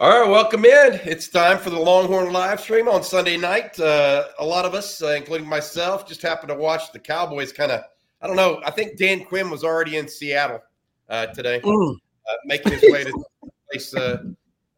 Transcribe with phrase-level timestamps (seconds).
[0.00, 1.00] All right, welcome in.
[1.02, 3.80] It's time for the Longhorn live stream on Sunday night.
[3.80, 7.72] Uh, a lot of us, uh, including myself, just happened to watch the Cowboys kind
[7.72, 7.80] of–
[8.22, 8.60] I don't know.
[8.64, 10.60] I think Dan Quinn was already in Seattle
[11.08, 11.92] uh, today, uh,
[12.44, 14.22] making his way to replace, uh,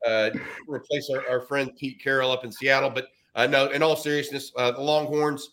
[0.07, 0.31] uh,
[0.67, 2.89] replace our, our, friend Pete Carroll up in Seattle.
[2.89, 5.51] But uh, no, in all seriousness, uh, the Longhorns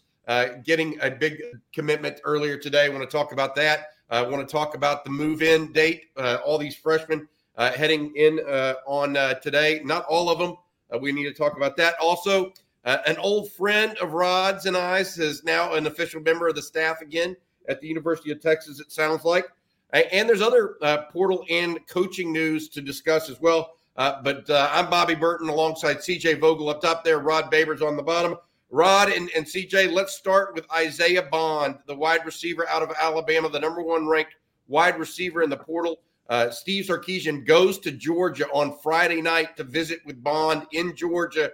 [0.63, 1.41] getting a big
[1.73, 2.85] commitment earlier today.
[2.85, 3.87] I want to talk about that.
[4.09, 6.05] I want to talk about the move-in date.
[6.15, 8.39] all these freshmen heading in
[8.85, 9.81] on today.
[9.83, 10.55] Not all of them.
[11.01, 11.95] we need to talk about that.
[12.01, 16.61] Also, an old friend of Rod's and I's is now an official member of the
[16.61, 17.35] staff again
[17.67, 19.45] at the University of Texas, it sounds like.
[19.91, 23.73] And there's other uh, portal and coaching news to discuss as well.
[23.95, 27.19] Uh, but uh, I'm Bobby Burton alongside CJ Vogel up top there.
[27.19, 28.35] Rod Babers on the bottom.
[28.69, 33.49] Rod and, and CJ, let's start with Isaiah Bond, the wide receiver out of Alabama,
[33.49, 34.35] the number one ranked
[34.67, 36.01] wide receiver in the portal.
[36.29, 41.51] Uh, Steve Sarkisian goes to Georgia on Friday night to visit with Bond in Georgia.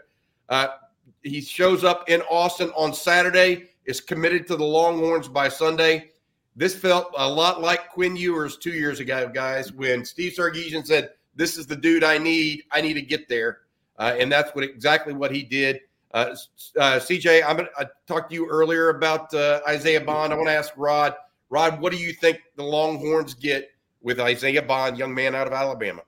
[0.50, 0.68] Uh,
[1.22, 6.10] he shows up in Austin on Saturday is committed to the Longhorns by Sunday.
[6.56, 11.12] This felt a lot like Quinn Ewers two years ago, guys, when Steve Sarkisian said,
[11.36, 12.64] "This is the dude I need.
[12.72, 13.62] I need to get there,"
[13.98, 15.82] uh, and that's what exactly what he did.
[16.14, 16.36] Uh,
[16.80, 20.32] uh, CJ, I'm gonna I talked to you earlier about uh, Isaiah Bond.
[20.32, 21.16] I want to ask Rod.
[21.50, 23.70] Rod, what do you think the Longhorns get
[24.04, 26.04] with Isaiah Bond, young man out of Alabama?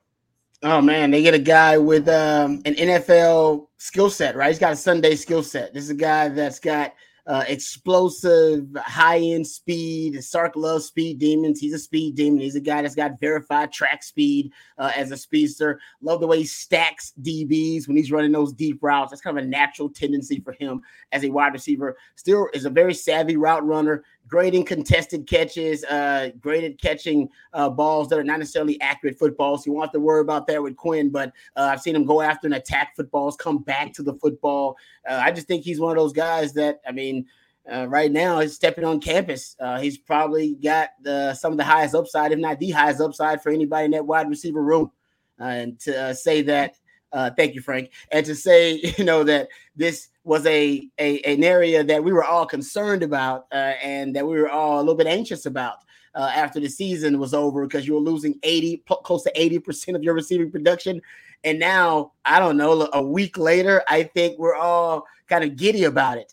[0.62, 4.48] Oh man, they get a guy with um, an NFL skill set, right?
[4.48, 5.74] He's got a Sunday skill set.
[5.74, 6.94] This is a guy that's got
[7.26, 10.22] uh, explosive, high end speed.
[10.22, 11.58] Sark loves speed demons.
[11.58, 12.40] He's a speed demon.
[12.40, 15.80] He's a guy that's got verified track speed uh, as a speedster.
[16.00, 19.10] Love the way he stacks DBs when he's running those deep routes.
[19.10, 21.96] That's kind of a natural tendency for him as a wide receiver.
[22.14, 27.68] Still is a very savvy route runner great in contested catches, uh, at catching uh,
[27.68, 29.66] balls that are not necessarily accurate footballs.
[29.66, 32.20] You won't have to worry about that with Quinn, but uh, I've seen him go
[32.20, 34.76] after and attack footballs, come back to the football.
[35.08, 37.26] Uh, I just think he's one of those guys that, I mean,
[37.70, 39.56] uh, right now he's stepping on campus.
[39.58, 43.42] Uh, he's probably got the, some of the highest upside, if not the highest upside,
[43.42, 44.90] for anybody in that wide receiver room.
[45.38, 46.76] and to say that
[47.12, 47.90] uh, thank you, Frank.
[48.12, 52.24] And to say, you know, that this was a, a an area that we were
[52.24, 55.84] all concerned about uh, and that we were all a little bit anxious about
[56.16, 60.02] uh, after the season was over because you were losing 80, close to 80% of
[60.02, 61.00] your receiving production.
[61.44, 65.84] And now, I don't know, a week later, I think we're all kind of giddy
[65.84, 66.32] about it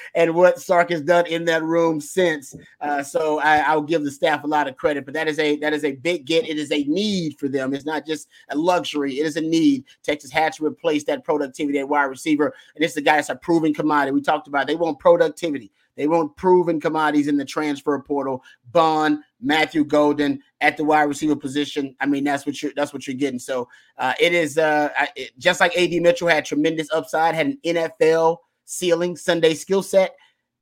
[0.14, 2.54] and what Sark has done in that room since.
[2.80, 5.56] Uh, so I, will give the staff a lot of credit, but that is a
[5.56, 6.48] that is a big get.
[6.48, 7.74] It is a need for them.
[7.74, 9.18] It's not just a luxury.
[9.18, 9.84] It is a need.
[10.02, 13.36] Texas had to replace that productivity at wide receiver, and it's a guy that's a
[13.36, 14.12] proven commodity.
[14.12, 15.72] We talked about they want productivity.
[15.98, 18.44] They want proven commodities in the transfer portal.
[18.70, 21.96] Bond, Matthew Golden at the wide receiver position.
[21.98, 23.40] I mean, that's what you're that's what you're getting.
[23.40, 27.58] So uh, it is uh, it, just like AD Mitchell had tremendous upside, had an
[27.66, 30.14] NFL ceiling, Sunday skill set.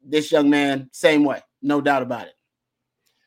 [0.03, 2.35] This young man, same way, no doubt about it.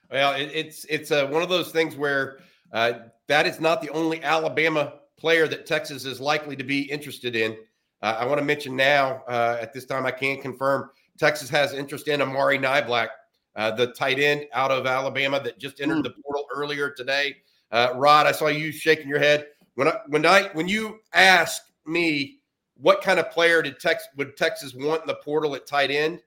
[0.10, 2.40] Well, it, it's it's uh, one of those things where
[2.74, 2.94] uh,
[3.28, 7.56] that is not the only Alabama player that Texas is likely to be interested in.
[8.02, 10.90] Uh, I want to mention now uh, at this time I can't confirm
[11.20, 13.10] Texas has interest in Amari Niblack,
[13.56, 16.04] uh, the tight end out of Alabama that just entered mm.
[16.04, 17.36] the portal earlier today.
[17.72, 21.72] Uh, Rod, I saw you shaking your head when I, when I when you asked
[21.86, 22.40] me
[22.76, 26.22] what kind of player did Texas would Texas want in the portal at tight end,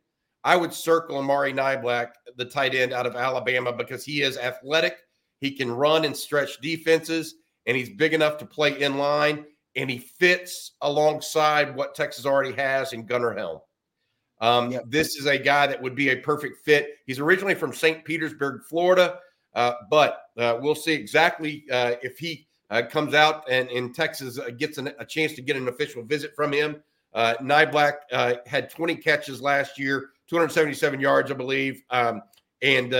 [0.44, 4.98] I would circle Amari Niblack, the tight end out of Alabama, because he is athletic,
[5.40, 7.36] he can run and stretch defenses,
[7.66, 9.46] and he's big enough to play in line,
[9.76, 13.60] and he fits alongside what Texas already has in Gunnar Helm.
[14.42, 14.84] Um, yep.
[14.88, 16.98] This is a guy that would be a perfect fit.
[17.06, 18.04] He's originally from St.
[18.04, 19.20] Petersburg, Florida,
[19.54, 24.40] uh, but uh, we'll see exactly uh, if he uh, comes out and in Texas
[24.40, 26.82] uh, gets an, a chance to get an official visit from him.
[27.14, 32.20] Uh, Niblack uh, had 20 catches last year, 277 yards, I believe, um,
[32.62, 32.92] and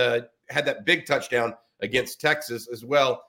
[0.49, 3.21] had that big touchdown against Texas as well.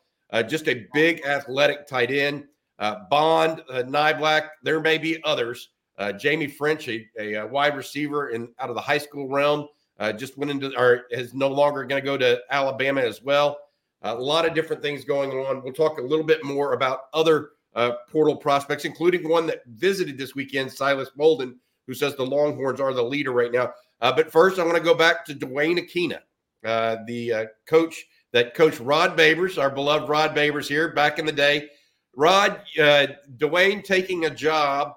[0.46, 2.44] just a big athletic tight end.
[2.78, 5.70] Bond, uh, Niblack, there may be others.
[5.98, 9.68] Uh, Jamie French, a, a, a, wide receiver in out of the high school realm,
[10.00, 13.58] uh, just went into or is no longer going to go to Alabama as well.
[14.02, 15.62] A lot of different things going on.
[15.62, 20.18] We'll talk a little bit more about other uh, portal prospects, including one that visited
[20.18, 23.72] this weekend, Silas Bolden, who says the Longhorns are the leader right now.
[24.00, 26.20] Uh, but first, I want to go back to Duane Akina,
[26.64, 31.24] uh, the uh, coach that coached Rod Babers, our beloved Rod Babers here back in
[31.24, 31.68] the day.
[32.16, 33.06] Rod, uh,
[33.38, 34.94] Duane taking a job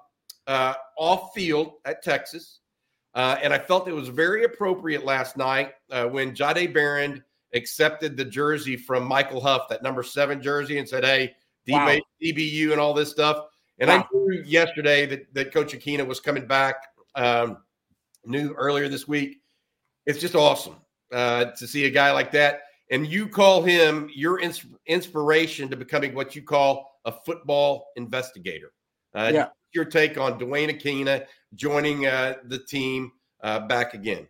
[0.47, 2.59] uh, off field at Texas.
[3.13, 7.23] Uh, and I felt it was very appropriate last night when Jahdae Barron
[7.53, 11.33] accepted the jersey from Michael Huff, that number seven jersey, and said, Hey,
[11.67, 11.97] wow.
[12.23, 13.45] DBU and all this stuff.
[13.79, 14.07] And wow.
[14.11, 16.75] I knew yesterday that, that Coach Akina was coming back.
[17.15, 17.57] Um,
[18.25, 19.41] knew earlier this week.
[20.05, 20.75] It's just awesome
[21.11, 22.61] uh, to see a guy like that.
[22.89, 28.71] And you call him your ins- inspiration to becoming what you call a football investigator.
[29.13, 29.47] Uh, yeah.
[29.73, 33.11] Your take on Duane Akina joining uh, the team
[33.41, 34.27] uh, back again.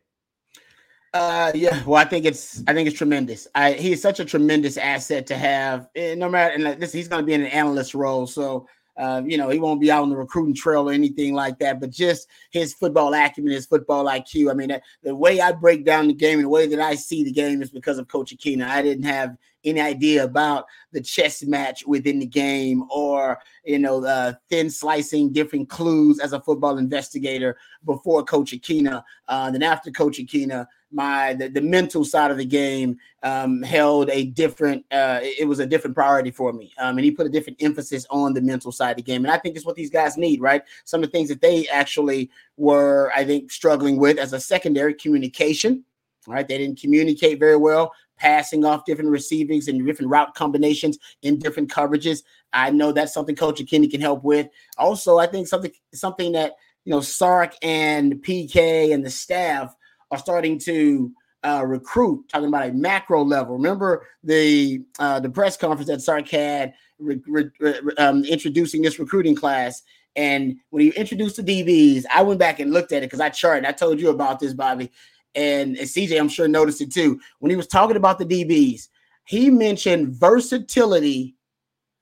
[1.13, 3.48] Uh, yeah, well, I think it's I think it's tremendous.
[3.56, 5.88] I he's such a tremendous asset to have.
[5.95, 8.68] Eh, no matter and this, he's going to be in an analyst role, so
[8.98, 11.80] uh, you know he won't be out on the recruiting trail or anything like that.
[11.80, 14.51] But just his football acumen, his football IQ.
[14.51, 17.24] I mean, the way I break down the game and the way that I see
[17.24, 18.68] the game is because of Coach Akina.
[18.68, 19.38] I didn't have
[19.68, 25.31] any idea about the chess match within the game or you know the thin slicing
[25.31, 29.04] different clues as a football investigator before Coach Akina.
[29.28, 34.10] Uh, then after Coach Akina, my the, the mental side of the game um, held
[34.10, 36.74] a different uh, it was a different priority for me.
[36.78, 39.25] Um, and he put a different emphasis on the mental side of the game.
[39.25, 40.64] And i think it's what these guys need right?
[40.86, 44.94] Some of the things that they actually were i think struggling with as a secondary
[44.94, 45.84] communication
[46.28, 46.48] right?
[46.48, 51.69] They didn't communicate very well passing off different receivings and different route combinations in different
[51.69, 52.24] coverages
[52.54, 54.48] i know that's something coach Akina can help with
[54.78, 56.54] also i think something something that
[56.86, 59.75] you know sark and pk and the staff
[60.12, 61.12] are starting to
[61.44, 63.56] uh, recruit, talking about a macro level.
[63.56, 67.52] Remember the uh, the press conference that Sark had re- re-
[67.98, 69.81] um, introducing this recruiting class.
[70.16, 73.30] And when he introduced the DBs, I went back and looked at it because I
[73.30, 73.66] charted.
[73.66, 74.92] I told you about this, Bobby.
[75.38, 77.19] And, and CJ, I'm sure noticed it too.
[77.39, 78.89] When he was talking about the DBs,
[79.25, 81.36] he mentioned versatility,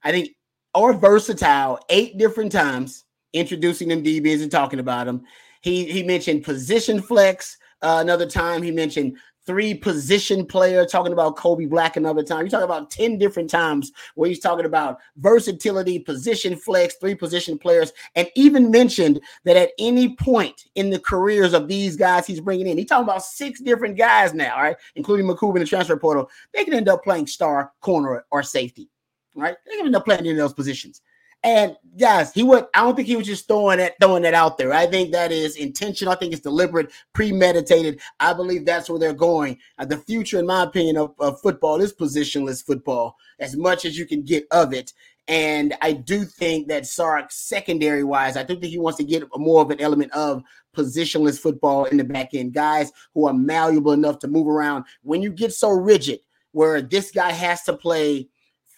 [0.03, 0.29] I think,
[0.73, 3.03] or versatile eight different times,
[3.33, 5.23] introducing them DBs and talking about them.
[5.61, 11.35] He he mentioned position flex, uh, another time he mentioned three position player talking about
[11.35, 12.45] Kobe Black another time.
[12.45, 17.57] You talk about 10 different times where he's talking about versatility, position flex, three position
[17.57, 22.41] players, and even mentioned that at any point in the careers of these guys he's
[22.41, 24.77] bringing in, he's talking about six different guys now, right?
[24.95, 26.29] Including McCool in the transfer portal.
[26.53, 28.89] They can end up playing star, corner, or safety,
[29.35, 29.55] right?
[29.65, 31.01] They can end up playing in those positions.
[31.45, 32.65] And guys, he would.
[32.73, 34.73] I don't think he was just throwing that throwing that out there.
[34.73, 36.11] I think that is intentional.
[36.11, 38.01] I think it's deliberate, premeditated.
[38.19, 39.59] I believe that's where they're going.
[39.77, 43.95] Uh, the future, in my opinion, of, of football is positionless football, as much as
[43.95, 44.91] you can get of it.
[45.27, 49.23] And I do think that Sark, secondary wise, I do think he wants to get
[49.35, 50.41] more of an element of
[50.75, 52.53] positionless football in the back end.
[52.53, 54.85] Guys who are malleable enough to move around.
[55.03, 56.21] When you get so rigid,
[56.53, 58.29] where this guy has to play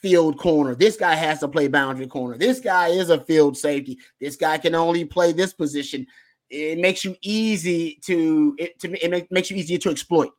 [0.02, 0.76] field corner.
[0.76, 2.38] This guy has to play boundary corner.
[2.38, 3.98] This guy is a field safety.
[4.20, 6.06] This guy can only play this position.
[6.50, 10.32] It makes you easy to it to it makes you easier to exploit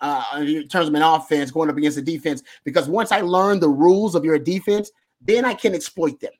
[0.00, 2.42] uh, in terms of an offense going up against a defense.
[2.64, 6.32] Because once I learn the rules of your defense, then I can exploit them.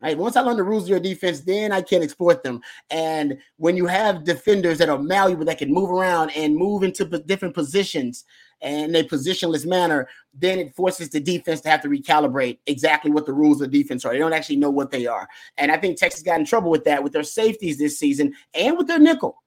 [0.00, 0.18] Right.
[0.18, 2.60] Once I learn the rules of your defense, then I can exploit them.
[2.90, 7.04] And when you have defenders that are malleable, that can move around and move into
[7.04, 8.24] different positions,
[8.62, 13.26] in a positionless manner, then it forces the defense to have to recalibrate exactly what
[13.26, 14.12] the rules of defense are.
[14.12, 15.28] They don't actually know what they are.
[15.58, 18.76] And I think Texas got in trouble with that with their safeties this season and
[18.76, 19.42] with their nickel.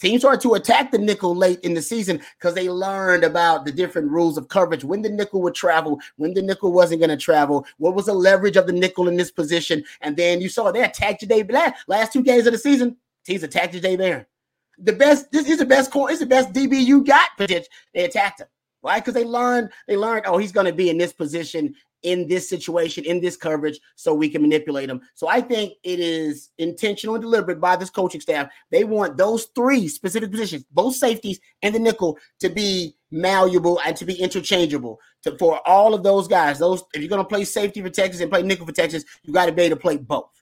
[0.00, 3.72] Teams started to attack the nickel late in the season because they learned about the
[3.72, 7.18] different rules of coverage, when the nickel would travel, when the nickel wasn't going to
[7.18, 9.84] travel, what was the leverage of the nickel in this position.
[10.00, 11.74] And then you saw they attacked Jahdae Barron.
[11.86, 12.96] Last two games of the season,
[13.26, 14.24] teams attacked Jahdae Barron.
[14.78, 18.40] The best, this is the best core, is the best DB you got, They attacked
[18.40, 18.46] him
[18.82, 19.02] right?
[19.02, 22.48] Because they learned, they learned, oh, he's going to be in this position, in this
[22.48, 25.00] situation, in this coverage, so we can manipulate him.
[25.14, 28.48] So I think it is intentional and deliberate by this coaching staff.
[28.70, 33.96] They want those three specific positions, both safeties and the nickel, to be malleable and
[33.96, 34.98] to be interchangeable.
[35.24, 38.22] To for all of those guys, those if you're going to play safety for Texas
[38.22, 40.39] and play nickel for Texas, you got to be able to play both.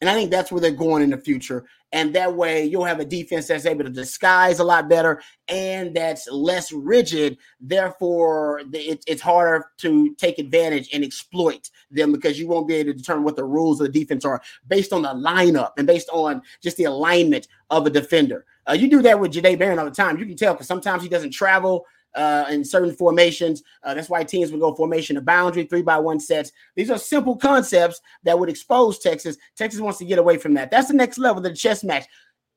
[0.00, 1.64] And I think that's where they're going in the future.
[1.90, 5.94] And that way you'll have a defense that's able to disguise a lot better and
[5.94, 7.38] that's less rigid.
[7.60, 12.98] Therefore, it's harder to take advantage and exploit them because you won't be able to
[12.98, 16.42] determine what the rules of the defense are based on the lineup and based on
[16.62, 18.44] just the alignment of a defender.
[18.68, 20.18] Uh, you do that with Jahdae Barron all the time.
[20.18, 23.62] You can tell because sometimes he doesn't travel uh, in certain formations.
[23.82, 26.52] Uh, that's why teams would go formation to boundary, three by one sets.
[26.76, 29.36] These are simple concepts that would expose Texas.
[29.56, 30.70] Texas wants to get away from that.
[30.70, 32.06] That's the next level, the chess match.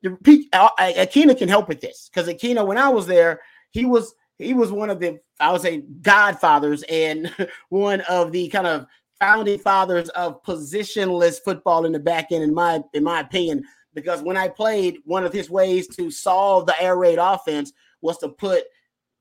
[0.02, 3.40] The, uh, Akina can help with this because Akina, when I was there,
[3.70, 7.32] he was he was one of the I would say godfathers and
[7.68, 8.86] one of the kind of
[9.20, 13.64] founding fathers of positionless football in the back end, in my in my opinion.
[13.94, 18.18] Because when I played, one of his ways to solve the air raid offense was
[18.18, 18.64] to put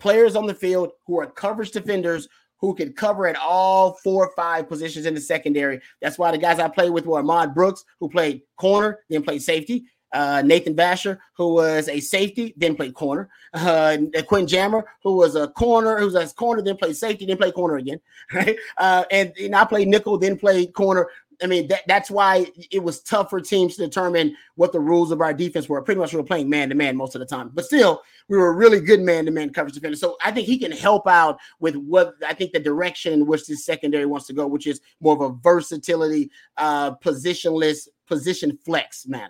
[0.02, 2.28] players on the field who are coverage defenders
[2.58, 5.80] who can cover at all four or five positions in the secondary.
[6.02, 9.42] That's why the guys I played with were Ahmad Brooks, who played corner, then played
[9.42, 9.86] safety.
[10.14, 13.30] Uh, Nathan Vasher, who was a safety, then played corner.
[13.54, 17.38] Uh, Quinn Jammer, who was a corner, who was a corner, then played safety, then
[17.38, 18.00] played corner again.
[18.34, 18.58] Right.
[18.78, 21.08] Uh, and, and I played nickel, then played corner.
[21.42, 25.12] I mean, that, that's why it was tough for teams to determine what the rules
[25.12, 25.82] of our defense were.
[25.82, 28.38] Pretty much we were playing man to man most of the time, but still, we
[28.38, 30.00] were really good man to man coverage defenders.
[30.00, 33.48] So I think he can help out with what I think the direction in which
[33.48, 39.08] this secondary wants to go, which is more of a versatility, uh, positionless, position flex
[39.08, 39.30] manner.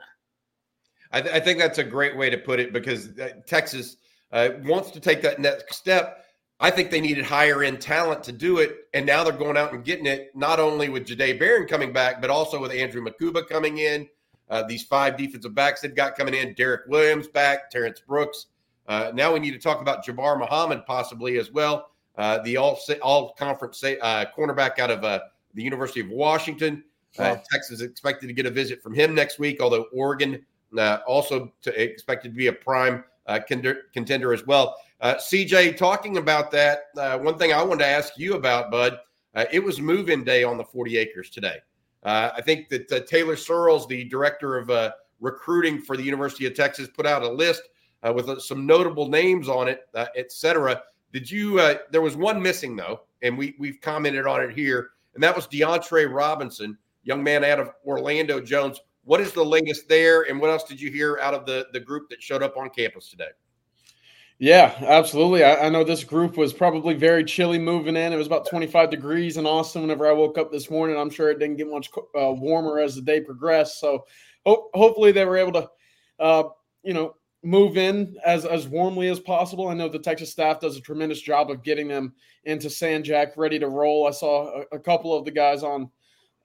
[1.11, 3.97] I, th- I, think that's a great way to put it because uh, Texas
[4.31, 6.25] uh, wants to take that next step.
[6.61, 9.73] I think they needed higher end talent to do it, and now they're going out
[9.73, 10.31] and getting it.
[10.35, 14.07] Not only with Jahdae Barron coming back, but also with Andrew Mukuba coming in.
[14.47, 18.45] Uh, these five defensive backs they've got coming in: Derek Williams back, Terrence Brooks.
[18.87, 22.79] Uh, now we need to talk about Jabbar Muhammad possibly as well, uh, the all
[23.01, 26.83] all conference uh, cornerback out of the University of Washington.
[27.17, 27.41] Wow.
[27.51, 30.45] Texas is expected to get a visit from him next week, although Oregon
[30.77, 34.77] uh, also to, expected to be a prime uh, contender as well.
[35.01, 38.99] Uh, CJ, talking about that, uh, one thing I wanted to ask you about, Bud,
[39.33, 41.57] uh, it was move-in day on the 40 acres today.
[42.03, 46.87] Uh, I think that Taylor Searles, the director of recruiting for the University of Texas,
[46.87, 47.63] put out a list
[48.13, 50.81] with some notable names on it, et cetera.
[51.13, 51.57] Did you?
[51.91, 55.47] there was one missing though, and we we've commented on it here, and that was
[55.47, 58.81] DeAndre Robinson, young man out of Orlando Jones.
[59.03, 61.79] What is the latest there, and what else did you hear out of the the
[61.79, 63.29] group that showed up on campus today?
[64.41, 65.43] Yeah, absolutely.
[65.43, 68.11] I, I, know this group was probably very chilly moving in.
[68.11, 70.97] It was about 25 degrees in Austin whenever I woke up this morning.
[70.97, 73.79] I'm sure it didn't get much uh, warmer as the day progressed.
[73.79, 74.03] So
[74.43, 75.69] ho- hopefully they were able to,
[76.19, 76.43] uh,
[76.81, 79.67] you know, move in as as warmly as possible.
[79.67, 82.11] I know the Texas staff does a tremendous job of getting them
[82.45, 84.07] into San Jack ready to roll.
[84.07, 85.87] I saw a, a couple of the guys on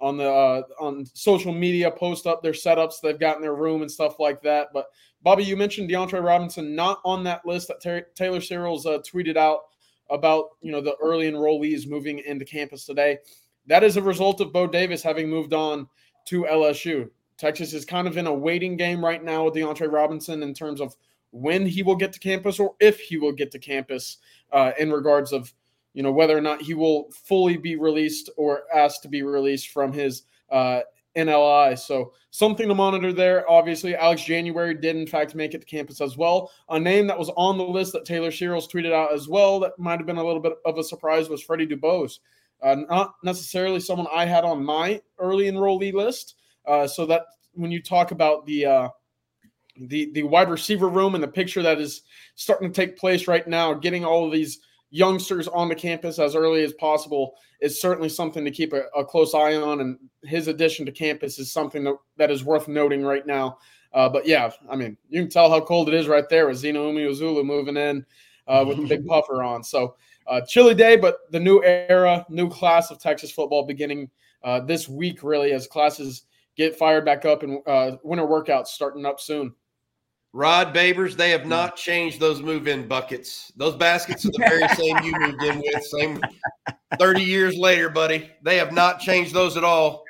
[0.02, 3.80] on the uh, on social media post up their setups they've got in their room
[3.80, 4.68] and stuff like that.
[4.74, 4.84] But
[5.26, 9.36] Bobby, you mentioned DeAndre Robinson not on that list that Ter- Taylor Searles uh, tweeted
[9.36, 9.62] out
[10.08, 13.18] about you know the early enrollees moving into campus today.
[13.66, 15.88] That is a result of Bo Davis having moved on
[16.26, 17.10] to LSU.
[17.38, 20.80] Texas is kind of in a waiting game right now with DeAndre Robinson in terms
[20.80, 20.94] of
[21.32, 24.18] when he will get to campus or if he will get to campus
[24.52, 25.52] uh, in regards of
[25.92, 29.70] you know whether or not he will fully be released or asked to be released
[29.70, 30.82] from his uh,
[31.16, 31.78] NLI.
[31.78, 33.48] So something to monitor there.
[33.50, 36.50] Obviously, Alex January did in fact make it to campus as well.
[36.68, 39.78] A name that was on the list that Taylor Searles tweeted out as well that
[39.78, 42.18] might have been a little bit of a surprise was Freddie Dubose.
[42.62, 46.36] Uh, not necessarily someone I had on my early enrollee list.
[46.66, 48.88] Uh, so that when you talk about the uh,
[49.78, 52.02] the the wide receiver room and the picture that is
[52.34, 56.34] starting to take place right now, getting all of these youngsters on the campus as
[56.34, 59.80] early as possible is certainly something to keep a, a close eye on.
[59.80, 63.58] And his addition to campus is something that, that is worth noting right now.
[63.92, 66.58] Uh, but yeah, I mean, you can tell how cold it is right there with
[66.58, 68.04] Zeno Umeozulu moving in
[68.46, 69.64] uh, with the big puffer on.
[69.64, 74.10] So uh, chilly day, but the new era, new class of Texas football beginning
[74.42, 76.24] uh, this week, really, as classes
[76.56, 79.54] get fired back up and uh, winter workouts starting up soon.
[80.36, 83.50] Rod Babers, they have not changed those move-in buckets.
[83.56, 85.82] Those baskets are the very same you moved in with.
[85.84, 86.20] Same
[86.98, 88.30] 30 years later, buddy.
[88.42, 90.04] They have not changed those at all.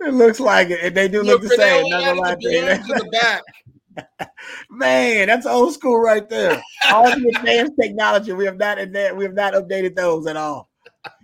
[0.00, 0.80] It looks like it.
[0.82, 1.88] And they do look, look the same.
[1.88, 4.28] Not lie the back.
[4.70, 6.62] Man, that's old school right there.
[6.90, 8.76] All the advanced technology, we have not
[9.16, 10.68] we have not updated those at all.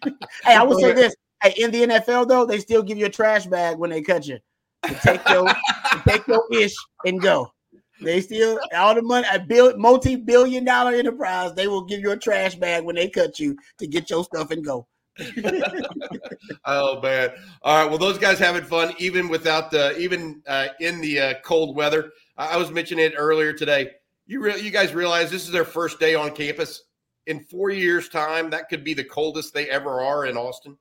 [0.05, 3.11] hey, I will say this: hey, in the NFL though, they still give you a
[3.11, 4.39] trash bag when they cut you.
[5.03, 6.75] Take your to take your ish
[7.05, 7.51] and go.
[8.01, 11.53] They still all the money, a build multi-billion dollar enterprise.
[11.55, 14.51] They will give you a trash bag when they cut you to get your stuff
[14.51, 14.87] and go.
[16.65, 17.31] oh man!
[17.63, 17.89] All right.
[17.89, 22.13] Well, those guys having fun even without the even uh, in the uh, cold weather.
[22.37, 23.91] I was mentioning it earlier today.
[24.27, 26.85] You re- you guys realize this is their first day on campus
[27.27, 28.49] in four years' time.
[28.51, 30.79] That could be the coldest they ever are in Austin.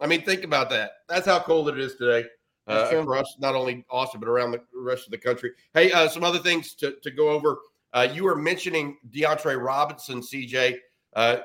[0.00, 0.92] I mean, think about that.
[1.08, 2.24] That's how cold it is today
[2.70, 5.50] uh, across not only Austin but around the rest of the country.
[5.74, 7.58] Hey, uh, some other things to, to go over.
[7.92, 10.76] Uh, you were mentioning DeAndre Robinson, CJ.
[11.14, 11.38] Uh,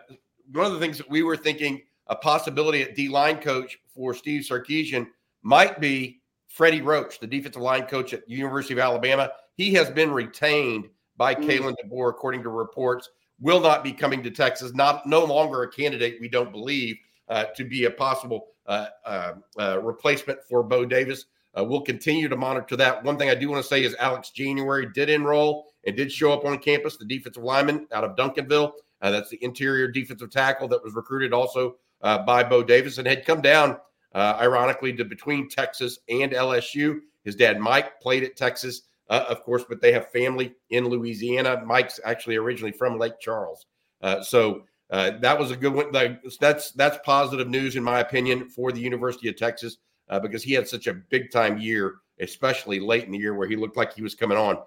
[0.53, 4.13] one of the things that we were thinking a possibility at D line coach for
[4.13, 5.08] Steve Sarkisian
[5.41, 9.32] might be Freddie Roach, the defensive line coach at University of Alabama.
[9.55, 11.46] He has been retained by mm.
[11.46, 13.10] Kalen DeBoer, according to reports.
[13.39, 14.74] Will not be coming to Texas.
[14.74, 16.17] Not no longer a candidate.
[16.22, 21.25] We don't believe uh, to be a possible uh, uh, replacement for Bo Davis.
[21.58, 23.03] We'll continue to monitor that.
[23.03, 26.34] One thing I do want to say is Alex January did enroll and did show
[26.34, 28.74] up on campus, the defensive lineman out of Duncanville.
[29.00, 33.39] That's the interior defensive tackle that was recruited also by Bo Davis and had come
[33.39, 33.77] down,
[34.13, 37.00] ironically, to between Texas and LSU.
[37.25, 41.62] His dad, Mike, played at Texas, uh, of course, but they have family in Louisiana.
[41.65, 43.65] Mike's actually originally from Lake Charles.
[44.01, 45.92] Uh, so uh, that was a good one.
[46.39, 49.77] That's that's positive news, in my opinion, for the University of Texas
[50.22, 53.56] because he had such a big time year, especially late in the year where he
[53.56, 54.58] looked like he was coming on.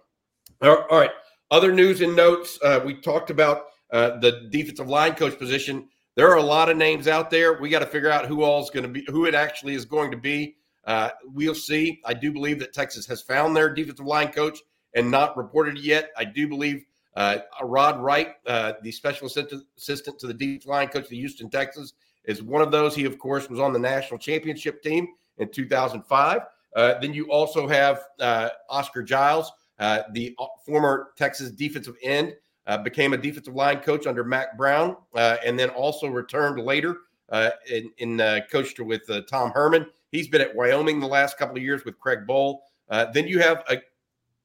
[0.60, 1.12] All right.
[1.50, 2.58] Other news and notes.
[2.84, 7.30] we talked about the defensive line coach position there are a lot of names out
[7.30, 7.60] there.
[7.60, 9.84] We got to figure out who all is going to be, who it actually is
[9.84, 10.56] going to be.
[10.84, 12.00] Uh, we'll see.
[12.04, 14.58] I do believe that Texas has found their defensive line coach
[14.96, 16.10] and not reported yet.
[16.16, 16.84] I do believe
[17.16, 21.94] uh, Rod Wright, uh, the special assistant to the defensive line coach of Houston, Texas,
[22.24, 22.94] is one of those.
[22.94, 26.42] He, of course, was on the national championship team in 2005.
[26.76, 32.34] Uh, then you also have uh, Oscar Giles, uh, the former Texas defensive end
[32.66, 36.98] uh, became a defensive line coach under Mack Brown, uh, and then also returned later
[37.30, 39.86] uh, in, in uh, coached with uh, Tom Herman.
[40.12, 42.58] He's been at Wyoming the last couple of years with Craig Bohl.
[42.88, 43.78] Uh, then you have a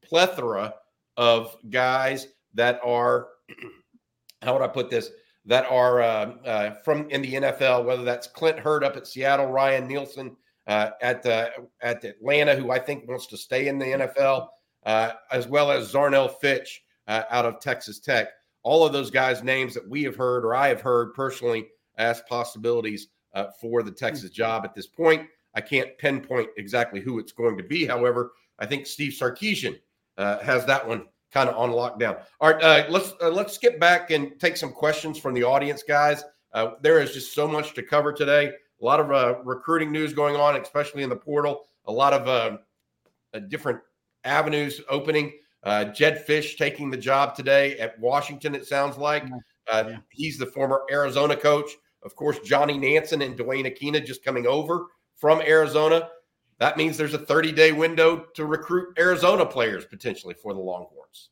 [0.04, 0.74] plethora
[1.18, 3.28] of guys that are,
[4.42, 5.10] how would I put this?
[5.46, 10.38] That are from in the NFL, whether that's Clint Hurtt up at Seattle, Ryan Nielsen
[10.68, 14.48] at at Atlanta, who I think wants to stay in the NFL,
[14.86, 18.30] as well as Zarnell Fitch uh, out of Texas Tech.
[18.64, 21.68] All of those guys' names that we have heard or I have heard personally
[21.98, 24.36] as possibilities uh, for the Texas hmm.
[24.36, 25.28] job at this point.
[25.56, 27.86] I can't pinpoint exactly who it's going to be.
[27.86, 29.80] However, I think Steve Sarkisian
[30.18, 32.22] uh, has that one kind of on lockdown.
[32.40, 35.84] All right, uh, let's uh, let's skip back and take some questions from the audience,
[35.84, 36.24] guys.
[36.54, 38.52] Uh, there is just so much to cover today.
[38.82, 41.66] A lot of uh, recruiting news going on, especially in the portal.
[41.86, 42.58] A lot of uh,
[43.48, 43.80] different
[44.24, 45.34] avenues opening.
[45.64, 49.24] Uh, Jedd Fisch taking the job today at Washington, it sounds like.
[49.72, 49.98] Uh, yeah.
[50.10, 51.72] He's the former Arizona coach.
[52.04, 56.10] Of course, Johnny Nansen and Duane Akina just coming over from Arizona.
[56.60, 61.30] That means there's a 30 day window to recruit Arizona players potentially for the Longhorns.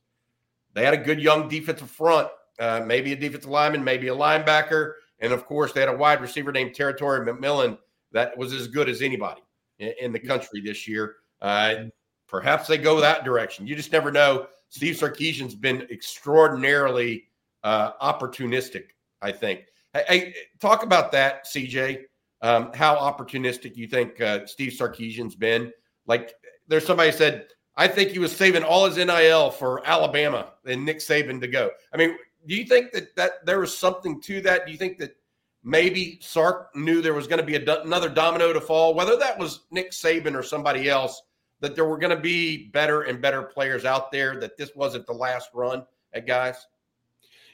[0.74, 2.30] They had a good young defensive front,
[2.60, 4.94] uh, maybe a defensive lineman, maybe a linebacker.
[5.20, 7.78] And of course, they had a wide receiver named Tetairoa McMillan
[8.12, 9.42] that was as good as anybody
[9.80, 11.18] in, in the country this year.
[11.42, 11.86] Uh,
[12.32, 13.68] Perhaps they go that direction.
[13.68, 14.48] You just never know.
[14.70, 17.26] Steve Sarkisian's been extraordinarily
[17.62, 19.66] uh, opportunistic, I think.
[19.94, 22.06] Hey, hey, talk about that, CJ.
[22.42, 25.72] Um, how opportunistic you think uh, Steve Sarkisian's been?
[26.08, 26.34] Like,
[26.68, 30.98] there's somebody said, I think he was saving all his NIL for Alabama and Nick
[30.98, 31.70] Saban to go.
[31.94, 34.66] I mean, do you think that that there was something to that?
[34.66, 35.16] Do you think that
[35.64, 39.62] maybe Sark knew there was going to be another domino to fall, whether that was
[39.70, 41.22] Nick Saban or somebody else?
[41.62, 45.06] that there were going to be better and better players out there, that this wasn't
[45.06, 46.68] the last run at guys?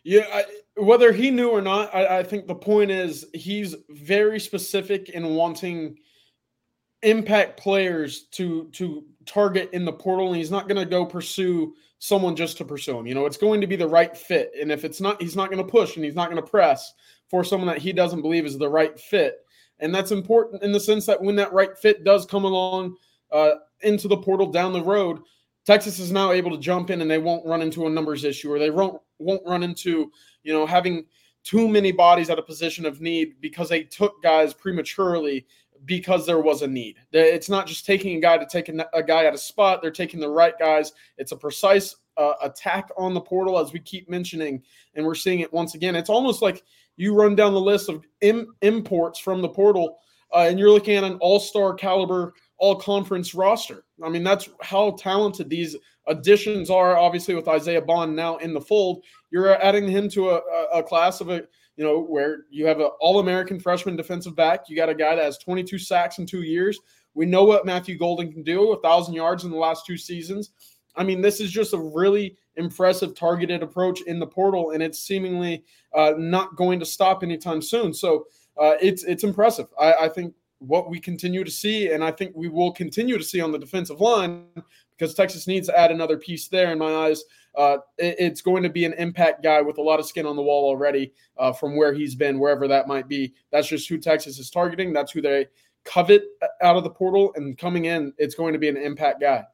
[0.07, 0.45] Yeah, I,
[0.77, 5.35] whether he knew or not, I, I, think the point is he's very specific in
[5.35, 5.97] wanting
[7.01, 11.73] impact players to to target in the portal, and he's not going to go pursue
[11.99, 13.05] someone just to pursue him.
[13.05, 15.51] You know, it's going to be the right fit, and if it's not, he's not
[15.51, 16.93] going to push and he's not going to press
[17.29, 19.39] for someone that he doesn't believe is the right fit.
[19.81, 22.95] And that's important in the sense that when that right fit does come along,
[23.33, 25.19] uh, into the portal down the road,
[25.65, 28.49] Texas is now able to jump in and they won't run into a numbers issue
[28.49, 30.11] or they won't won't run into
[30.43, 31.05] you know having
[31.43, 35.45] too many bodies at a position of need because they took guys prematurely
[35.85, 36.97] because there was a need.
[37.13, 40.19] It's not just taking a guy to take a, guy at a spot; they're taking
[40.19, 40.91] the right guys.
[41.17, 44.61] It's a precise uh, attack on the portal, as we keep mentioning,
[44.95, 45.95] and we're seeing it once again.
[45.95, 46.63] It's almost like
[46.97, 49.99] you run down the list of Im- imports from the portal,
[50.33, 53.83] uh, and you're looking at an all-star caliber all conference roster.
[54.03, 55.75] I mean, that's how talented these
[56.07, 56.97] additions are.
[56.97, 60.41] Obviously, with Isaiah Bond now in the fold, you're adding him to a,
[60.73, 61.43] a class of a,
[61.75, 64.69] you know, where you have an all American freshman defensive back.
[64.69, 66.79] You got a guy that has 22 sacks in two years.
[67.13, 70.51] We know what Matthew Golden can do, a thousand yards in the last two seasons.
[70.95, 74.99] I mean, this is just a really impressive targeted approach in the portal, and it's
[74.99, 77.93] seemingly uh, not going to stop anytime soon.
[77.93, 78.25] So
[78.59, 79.67] uh, it's it's impressive.
[79.79, 83.23] I, I think what we continue to see, and I think we will continue to
[83.23, 84.45] see on the defensive line
[84.97, 86.71] because Texas needs to add another piece there.
[86.71, 87.23] In my eyes,
[87.55, 90.35] uh, it, it's going to be an impact guy with a lot of skin on
[90.35, 93.33] the wall already uh, from where he's been, wherever that might be.
[93.51, 94.93] That's just who Texas is targeting.
[94.93, 95.47] That's who they
[95.83, 96.23] covet
[96.61, 99.45] out of the portal, and coming in, it's going to be an impact guy.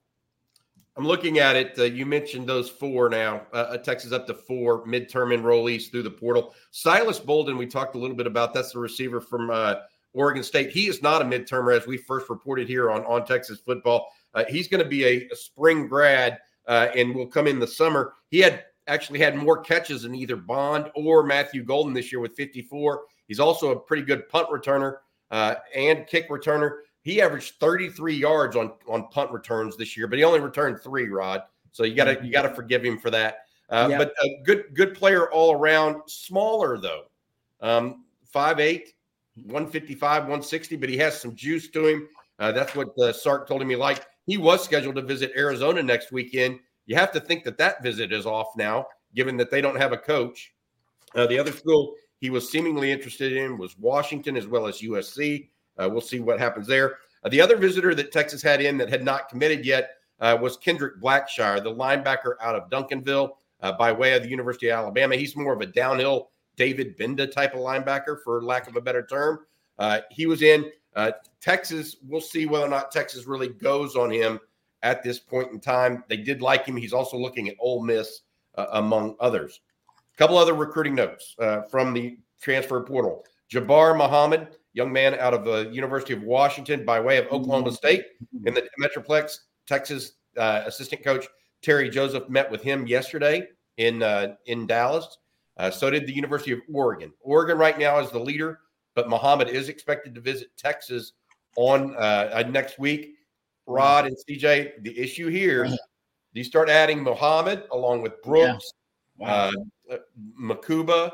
[0.96, 1.78] I'm looking at it.
[1.78, 3.48] Uh, you mentioned those four now.
[3.52, 6.54] Uh, uh, Texas up to four midterm enrollees through the portal.
[6.70, 8.54] Silas Bolden, we talked a little bit about.
[8.54, 9.76] That's the receiver from uh,
[10.14, 10.72] Oregon State.
[10.72, 14.10] He is not a midtermer, as we first reported here on on Texas football.
[14.34, 17.68] Uh, he's going to be a, a, spring grad uh, and will come in the
[17.68, 18.14] summer.
[18.30, 22.34] He had actually had more catches than either Bond or Matthew Golden this year with
[22.36, 23.04] 54.
[23.28, 24.98] He's also a pretty good punt returner
[25.32, 26.80] and kick returner.
[27.04, 31.10] He averaged 33 yards on on punt returns this year, but he only returned three.
[31.10, 33.40] Rod, so you got to you got to forgive him for that.
[33.70, 34.00] Uh, yep.
[34.00, 36.02] But a good good player all around.
[36.08, 37.04] Smaller though,
[37.62, 38.88] um, 5'8",
[39.36, 42.08] 155, 160, but he has some juice to him.
[42.40, 44.06] Uh, that's what uh, Sark told him he liked.
[44.26, 46.60] He was scheduled to visit Arizona next weekend.
[46.86, 49.92] You have to think that that visit is off now, given that they don't have
[49.92, 50.54] a coach.
[51.16, 55.50] Uh, the other school he was seemingly interested in was Washington as well as USC.
[55.78, 56.98] Uh, we'll see what happens there.
[57.24, 60.58] Uh, the other visitor that Texas had in that had not committed yet uh, was
[60.58, 63.32] Kendrick Blackshire, the linebacker out of Duncanville
[63.78, 65.16] by way of the University of Alabama.
[65.16, 69.06] He's more of a downhill David Gbenda type of linebacker, for lack of a better
[69.06, 69.40] term.
[69.80, 71.12] Uh, he was in uh,
[71.42, 71.98] Texas.
[72.08, 74.40] We'll see whether or not Texas really goes on him
[74.84, 76.04] at this point in time.
[76.08, 76.78] They did like him.
[76.78, 78.22] He's also looking at Ole Miss,
[78.56, 79.62] among others.
[79.90, 81.36] A couple other recruiting notes
[81.72, 83.26] from the transfer portal.
[83.52, 87.72] Jabbar Muhammad young man out of the University of Washington by way of Oklahoma.
[87.72, 88.06] State
[88.46, 89.38] in the Metroplex.
[89.68, 91.26] Texas uh, assistant coach
[91.62, 95.18] Terry Joseph met with him yesterday in uh, in Dallas.
[95.58, 97.14] Uh, so did the University of Oregon.
[97.22, 98.60] Oregon right now is the leader,
[98.96, 101.14] but Muhammad is expected to visit Texas
[101.56, 103.16] on uh, uh, next week.
[103.66, 105.70] Rod and CJ, the issue here,
[106.34, 108.74] you start adding Muhammad along with Brooks,
[109.20, 109.52] yeah.
[109.52, 109.52] wow.
[109.90, 109.98] Uh,
[110.42, 111.12] Mukuba,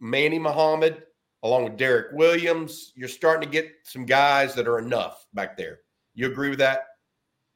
[0.00, 1.02] Manny Muhammad,
[1.42, 2.92] along with Derek Williams.
[2.96, 5.80] You're starting to get some guys that are enough back there.
[6.14, 6.84] You agree with that?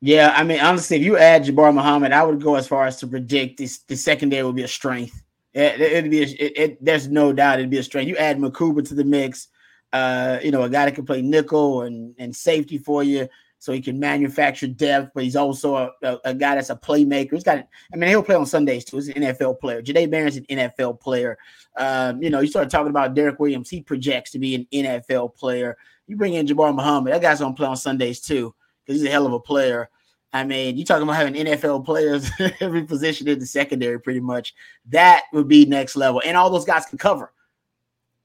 [0.00, 2.98] Yeah, I mean, honestly, if you add Jabbar Muhammad, I would go as far as
[2.98, 5.21] to predict this the secondary will be a strength.
[5.54, 8.08] It, would be a, it, it, there's no doubt it'd be a strength.
[8.08, 9.48] You add Mukuba to the mix,
[9.92, 13.28] uh, you know, a guy that can play nickel and and safety for you
[13.62, 17.34] so he can manufacture depth, but he's also a, a, a, guy that's a playmaker.
[17.34, 17.58] He's got,
[17.94, 18.96] I mean, he'll play on Sundays too.
[18.96, 19.80] He's an NFL player.
[19.80, 21.38] Jahdae Barron's an NFL player.
[21.76, 25.36] Um, you know, you start talking about Derek Williams, he projects to be an NFL
[25.36, 25.76] player.
[26.08, 28.52] You bring in Jabbar Muhammad, that guy's gonna play on Sundays too,
[28.84, 29.88] because he's a hell of a player.
[30.32, 34.54] I mean, you're talking about having NFL players every position in the secondary, pretty much.
[34.86, 37.32] That would be next level, and all those guys can cover,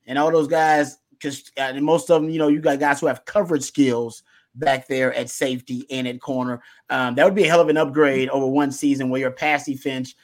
[0.05, 3.07] and all those guys, because uh, most of them, you know, you got guys who
[3.07, 4.23] have coverage skills
[4.57, 6.61] back there at safety and at corner.
[6.89, 9.65] Um, that would be a hell of an upgrade over one season where your pass
[9.65, 10.15] defense,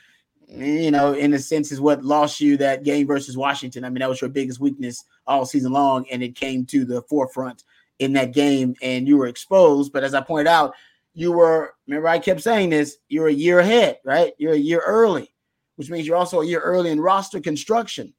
[0.47, 3.83] you know, in a sense, is what lost you that game versus Washington.
[3.83, 7.01] I mean, that was your biggest weakness all season long, and it came to the
[7.03, 7.63] forefront
[7.99, 9.93] in that game, and you were exposed.
[9.93, 10.73] But as I pointed out,
[11.13, 14.33] you were remember I kept saying this, you're a year ahead, right?
[14.37, 15.33] You're a year early,
[15.75, 18.13] which means you're also a year early in roster construction.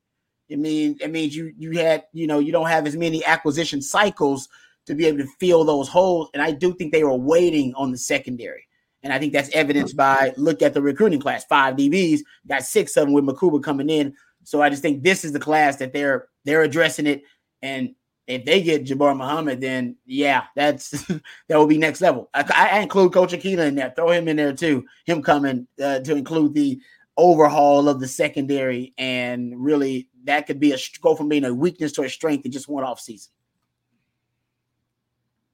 [0.49, 3.81] It means it means you you had, you know, you don't have as many acquisition
[3.83, 4.49] cycles
[4.87, 6.29] to be able to fill those holes.
[6.35, 8.67] And I do think they were waiting on the secondary.
[9.03, 11.45] And I think that's evidenced by look at the recruiting class.
[11.45, 14.15] Five DBs, got six of them with Mukuba coming in.
[14.45, 17.23] So I just think this is the class that they're they're addressing it.
[17.63, 17.95] And
[18.27, 20.91] if they get Jabbar Muhammad, then yeah, that's
[21.49, 22.31] that will be next level.
[22.35, 23.93] I, I include Coach Akina in there.
[23.95, 24.85] Throw him in there too.
[25.05, 26.81] Him coming uh, to include the
[27.17, 31.93] overhaul of the secondary, and really that could be a go from being a weakness
[31.93, 33.33] to a strength in just one off season.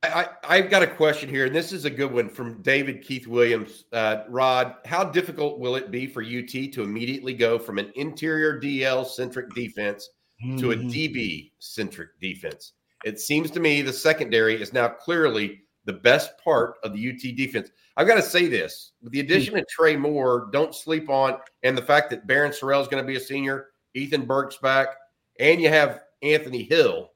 [0.02, 3.26] I, I've got a question here, and this is a good one from David Keith
[3.26, 3.84] Williams.
[3.92, 8.58] Uh, Rod, how difficult will it be for UT to immediately go from an interior
[8.58, 10.08] DL centric defense
[10.44, 10.56] mm-hmm.
[10.58, 10.88] to a mm-hmm.
[10.88, 12.72] DB centric defense?
[13.04, 17.36] It seems to me the secondary is now clearly the best part of the UT
[17.36, 17.70] defense.
[17.96, 21.76] I've got to say this with the addition of Trey Moore, don't sleep on, and
[21.76, 24.88] the fact that Barryn Sorrell is going to be a senior, Ethan Burke's back,
[25.38, 27.10] and you have Anthony Hill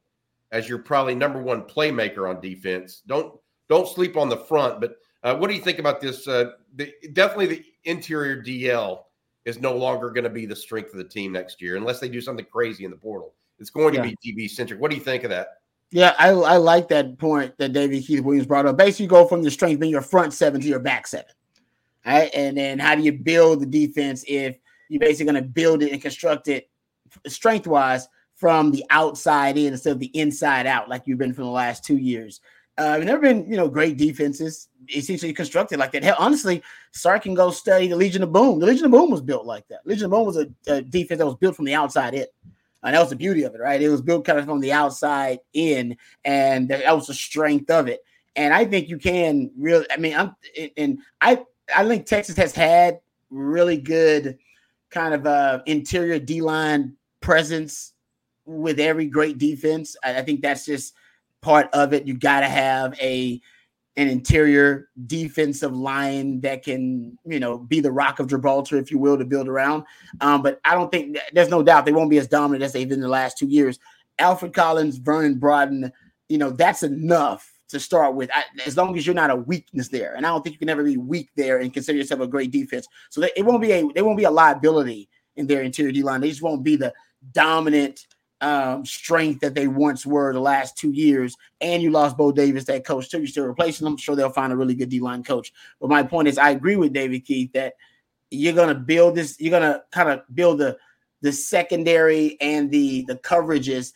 [0.53, 3.03] as your probably number one playmaker on defense.
[3.07, 4.81] Don't don't sleep on the front.
[4.81, 6.27] But uh, what do you think about this?
[6.27, 9.01] Uh, the, definitely, the interior DL
[9.45, 12.09] is no longer going to be the strength of the team next year unless they
[12.09, 13.35] do something crazy in the portal.
[13.59, 14.81] It's going to be DB centric.
[14.81, 15.49] What do you think of that?
[15.91, 18.77] Yeah, I, I like that point that David Keith Williams brought up.
[18.77, 21.31] Basically, go from the strength being your front seven to your back seven.
[22.05, 22.31] Right.
[22.35, 25.93] And then how do you build the defense if you're basically going to build it
[25.93, 26.69] and construct it
[27.27, 31.43] strength wise from the outside in instead of the inside out, like you've been for
[31.43, 32.41] the last two years.
[32.77, 36.03] Uh, never been, you know, great defenses essentially constructed like that.
[36.03, 38.59] Hell, honestly, Sark can go study the Legion of Boom.
[38.59, 39.87] The Legion of Boom was built like that.
[39.87, 42.27] Legion of Boom was a, a defense that was built from the outside in.
[42.83, 43.81] And that was the beauty of it, right?
[43.81, 47.89] It was built kind of from the outside in, and that was the strength of
[47.89, 48.01] it.
[48.37, 50.37] And I think you can really, I mean, I'm
[50.77, 54.37] and I I think Texas has had really good
[54.91, 57.95] kind of uh interior D line presence
[58.45, 59.97] with every great defense.
[60.05, 60.93] I, I think that's just
[61.45, 62.07] part of it.
[62.07, 63.41] You got to have a
[63.97, 68.99] an interior defensive line that can, you know, be the rock of Gibraltar, if you
[68.99, 69.85] will, to build around.
[70.21, 72.89] Um, but I don't think there's no doubt they won't be as dominant as they've
[72.89, 73.79] been the last two years.
[74.19, 75.93] Alfred Collins, Vernon Broughton,
[76.29, 79.89] you know, that's enough to start with, I, as long as you're not a weakness
[79.89, 80.15] there.
[80.15, 82.51] And I don't think you can ever be weak there and consider yourself a great
[82.51, 82.89] defense.
[83.11, 86.03] So they, it won't be a they won't be a liability in their interior D
[86.03, 86.21] line.
[86.21, 86.93] They just won't be the
[87.33, 88.07] dominant
[88.45, 92.65] um, strength that they once were the last two years, and you lost Bo Davis,
[92.65, 93.19] that coach too.
[93.19, 93.95] You're still replacing them.
[93.95, 95.51] I'm sure they'll find a really good D line coach.
[95.81, 97.73] But my point is, I agree with David Keith that
[98.31, 99.41] you're gonna build this.
[99.41, 100.77] You're gonna kind of build the
[101.23, 103.93] the secondary and the the coverages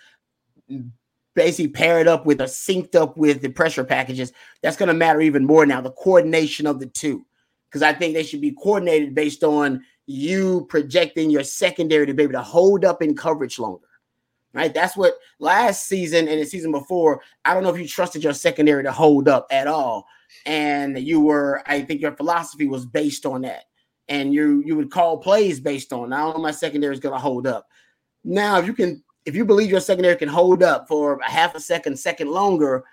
[1.34, 4.32] basically pair it up with or synced up with the pressure packages.
[4.62, 5.80] That's going to matter even more now.
[5.80, 7.24] The coordination of the two,
[7.70, 12.24] because I think they should be coordinated based on you projecting your secondary to be
[12.24, 13.87] able to hold up in coverage longer
[14.54, 14.72] right?
[14.72, 17.22] That's what last season and the season before.
[17.44, 20.06] I don't know if you trusted your secondary to hold up at all,
[20.46, 21.62] and you were.
[21.66, 23.64] I think your philosophy was based on that,
[24.08, 26.10] and you you would call plays based on.
[26.10, 27.66] Know my secondary is going to hold up.
[28.24, 31.54] Now, if you can, if you believe your secondary can hold up for a half
[31.54, 32.84] a second, second longer,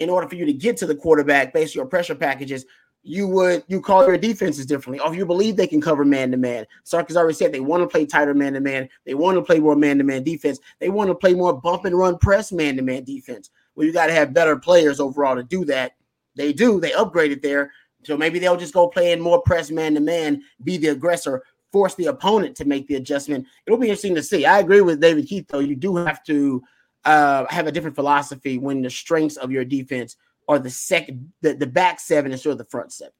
[0.00, 2.64] in order for you to get to the quarterback based on your pressure packages,
[3.08, 6.30] you would you call your defenses differently, or if you believe they can cover man
[6.30, 6.66] to man.
[6.84, 8.88] Sark has already said they want to play tighter man to man.
[9.06, 10.60] They want to play more man to man defense.
[10.78, 13.50] They want to play more bump and run press man to man defense.
[13.74, 15.92] Well, you got to have better players overall to do that.
[16.36, 16.80] They do.
[16.80, 20.42] They upgraded there, so maybe they'll just go play in more press man to man,
[20.62, 21.42] be the aggressor,
[21.72, 23.46] force the opponent to make the adjustment.
[23.66, 24.44] It'll be interesting to see.
[24.44, 25.60] I agree with David Keith though.
[25.60, 26.62] You do have to
[27.06, 30.16] uh, have a different philosophy when the strengths of your defense
[30.48, 33.12] or the second the, the back seven instead of the front seven.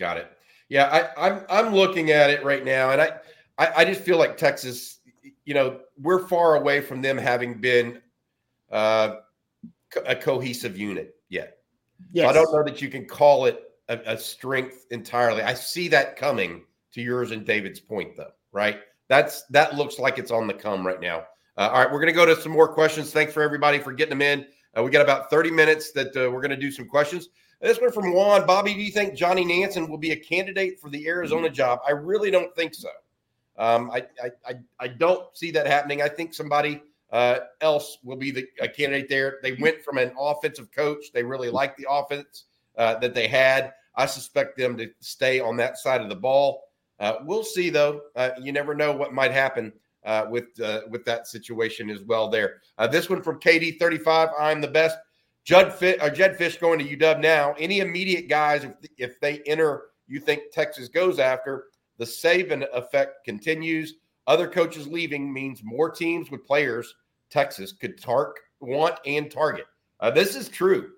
[0.00, 0.32] Got it.
[0.68, 3.10] Yeah, I, I'm I'm looking at it right now, and I,
[3.58, 4.98] I, I just feel like Texas.
[5.44, 8.00] You know, we're far away from them having been
[8.70, 9.16] uh,
[10.06, 11.58] a cohesive unit yet.
[12.12, 12.24] Yes.
[12.24, 15.42] So I don't know that you can call it a, a strength entirely.
[15.42, 16.64] I see that coming.
[16.94, 18.80] To yours and David's point, though, right?
[19.08, 21.24] That's that looks like it's on the come right now.
[21.56, 23.10] Uh, all right, we're going to go to some more questions.
[23.10, 24.44] Thanks for everybody for getting them in.
[24.76, 27.28] Uh, we got about 30 minutes that uh, we're going to do some questions.
[27.60, 28.46] This one from Juan.
[28.46, 31.80] Bobby, do you think Johnny Nansen will be a candidate for the Arizona job?
[31.86, 32.88] I really don't think so.
[33.56, 34.06] Um, I,
[34.46, 36.00] I, I, don't see that happening.
[36.00, 39.38] I think somebody uh, else will be the a candidate there.
[39.42, 41.12] They went from an offensive coach.
[41.12, 42.44] They really liked the offense
[42.78, 43.74] uh, that they had.
[43.94, 46.64] I suspect them to stay on that side of the ball.
[46.98, 48.00] Uh, we'll see, though.
[48.16, 49.72] Uh, you never know what might happen
[50.04, 52.28] uh, with uh, with that situation as well.
[52.28, 54.30] There, uh, this one from KD thirty five.
[54.38, 54.98] I'm the best.
[55.44, 57.54] Judd Fit or Jedd Fisch going to UW now.
[57.58, 61.66] Any immediate guys if if they enter, you think Texas goes after
[61.98, 63.94] the Saban effect continues.
[64.26, 66.94] Other coaches leaving means more teams with players
[67.28, 69.66] Texas could tark want and target.
[70.00, 70.90] Uh, this is true.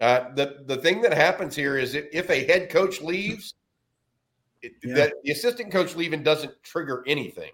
[0.00, 3.54] Uh, the the thing that happens here is if, if a head coach leaves,
[4.62, 4.94] it, yeah.
[4.94, 7.50] that the assistant coach leaving doesn't trigger anything.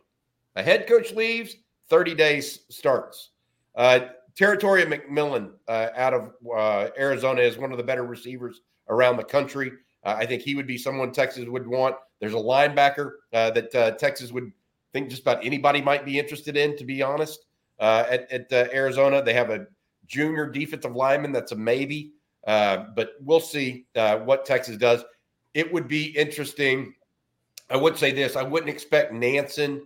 [0.57, 1.57] A head coach leaves,
[1.89, 3.31] 30 days starts.
[3.75, 4.01] Uh,
[4.39, 9.25] Tetairoa McMillan uh, out of uh, Arizona is one of the better receivers around the
[9.25, 9.73] country.
[10.05, 11.97] Uh, I think he would be someone Texas would want.
[12.21, 14.53] There's a linebacker uh, that uh, Texas would
[14.93, 17.47] think just about anybody might be interested in, to be honest.
[17.81, 19.67] At, at Arizona, they have a
[20.07, 22.13] junior defensive lineman that's a maybe,
[22.45, 25.05] but we'll see what Texas does.
[25.55, 26.95] It would be interesting.
[27.71, 29.83] I would say this I wouldn't expect Nansen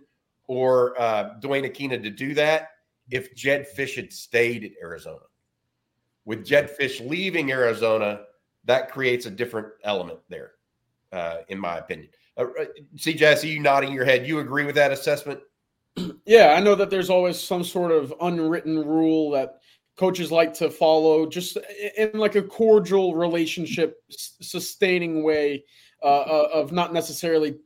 [0.49, 2.69] or uh, Duane Akina to do that
[3.11, 5.21] if Jedd Fisch had stayed at Arizona.
[6.25, 8.21] With Jedd Fisch leaving Arizona,
[8.65, 10.53] that creates a different element there,
[11.11, 12.09] uh, in my opinion.
[12.35, 12.65] Uh, uh
[12.97, 13.15] see
[13.47, 14.25] you nodding your head.
[14.25, 15.39] You agree with that assessment?
[16.25, 19.59] Yeah, I know that there's always some sort of unwritten rule that
[19.97, 21.57] coaches like to follow, just
[21.97, 25.63] in like a cordial relationship, sustaining way
[26.03, 27.57] uh, uh of not necessarily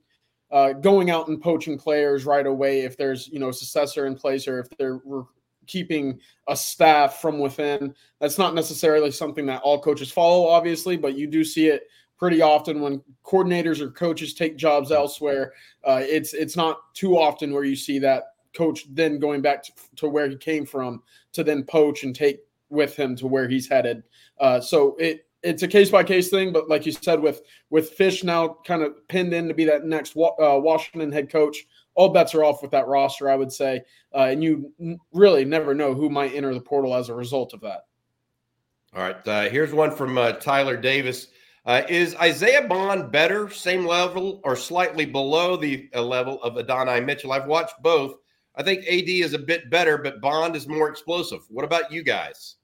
[0.54, 4.16] uh, going out and poaching players right away if there's you know a successor in
[4.16, 5.24] place or if they're re-
[5.66, 7.94] keeping a staff from within.
[8.20, 11.88] That's not necessarily something that all coaches follow, obviously, but you do see it
[12.18, 15.54] pretty often when coordinators or coaches take jobs elsewhere.
[15.84, 19.72] Uh, it's it's not too often where you see that coach then going back to,
[19.96, 23.68] to, where he came from to then poach and take with him to where he's
[23.68, 24.04] headed.
[24.40, 27.98] Uh, so it it's a case by case thing, but like you said, with with
[27.98, 31.58] Fisch now kind of pinned in to be that next uh, Washington head coach,
[31.96, 33.82] all bets are off with that roster, I would say,
[34.16, 37.54] uh, and you n- really never know who might enter the portal as a result
[37.54, 37.82] of that.
[38.96, 41.28] All right, uh, here's one from uh, Tyler Davis.
[41.66, 47.00] Uh, is Isaiah Bond better, same level, or slightly below the uh, level of Adonai
[47.00, 47.32] Mitchell?
[47.32, 48.16] I've watched both.
[48.56, 51.40] I think AD is a bit better, but Bond is more explosive.
[51.50, 52.58] What about you guys?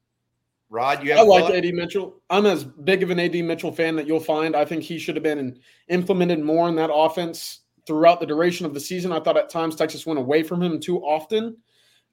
[0.69, 2.21] Rod, you have I like AD Mitchell.
[2.29, 4.55] I'm as big of an AD Mitchell fan that you'll find.
[4.55, 8.73] I think he should have been implemented more in that offense throughout the duration of
[8.75, 9.11] the season.
[9.11, 11.57] I thought at times Texas went away from him too often.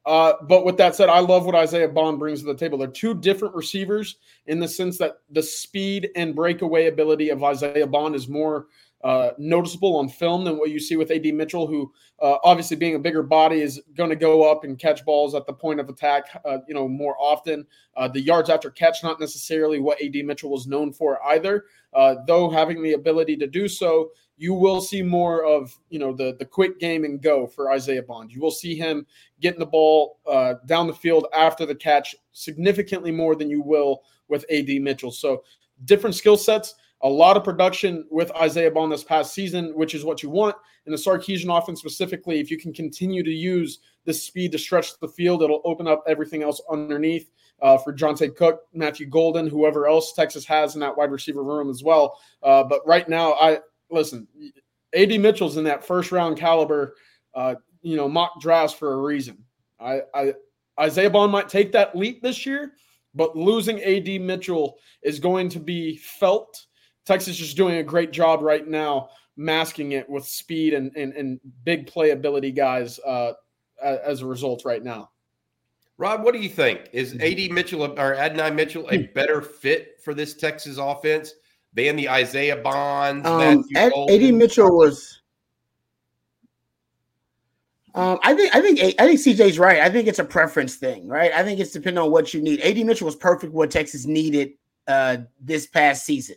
[0.06, 2.78] Uh, but with that said, I love what Isaiah Bond brings to the table.
[2.78, 4.16] They're two different receivers
[4.46, 8.68] in the sense that the speed and breakaway ability of Isaiah Bond is more
[9.06, 12.96] uh, noticeable on film than what you see with AD Mitchell, who uh, obviously being
[12.96, 15.88] a bigger body is going to go up and catch balls at the point of
[15.88, 17.64] attack, uh, you know, more often.
[17.96, 22.16] Uh, the yards after catch, not necessarily what AD Mitchell was known for either, uh,
[22.26, 26.36] though having the ability to do so you will see more of you know the
[26.38, 28.30] the quick game and go for Isaiah Bond.
[28.30, 29.06] You will see him
[29.40, 34.02] getting the ball uh, down the field after the catch significantly more than you will
[34.28, 35.10] with AD Mitchell.
[35.10, 35.42] So
[35.84, 40.04] different skill sets, a lot of production with Isaiah Bond this past season, which is
[40.04, 40.56] what you want
[40.86, 42.40] in the Sarkisian offense specifically.
[42.40, 46.02] If you can continue to use the speed to stretch the field, it'll open up
[46.06, 47.30] everything else underneath.
[47.62, 51.70] Uh, for Johntay Cook, Matthew Golden, whoever else Texas has in that wide receiver room
[51.70, 52.20] as well.
[52.42, 54.28] Uh, but right now, I listen,
[54.94, 56.96] AD Mitchell's in that first round caliber,
[57.34, 59.38] uh, you know, mock drafts for a reason.
[59.80, 60.34] I, I
[60.78, 62.72] Isaiah Bond might take that leap this year,
[63.14, 66.65] but losing AD Mitchell is going to be felt.
[67.06, 71.40] Texas is doing a great job right now masking it with speed and and, and
[71.64, 73.32] big playability guys uh,
[73.82, 75.10] as a result right now.
[75.98, 76.90] Rob, what do you think?
[76.92, 81.32] Is AD Mitchell or Adonai Mitchell a better fit for this Texas offense?
[81.72, 83.26] They and the Isaiah Bonds.
[83.26, 85.22] Um, Ed, AD Mitchell was.
[87.94, 89.80] Um, I think I think I think CJ's right.
[89.80, 91.32] I think it's a preference thing, right?
[91.32, 92.60] I think it's depending on what you need.
[92.60, 94.52] AD Mitchell was perfect what Texas needed
[94.86, 96.36] uh, this past season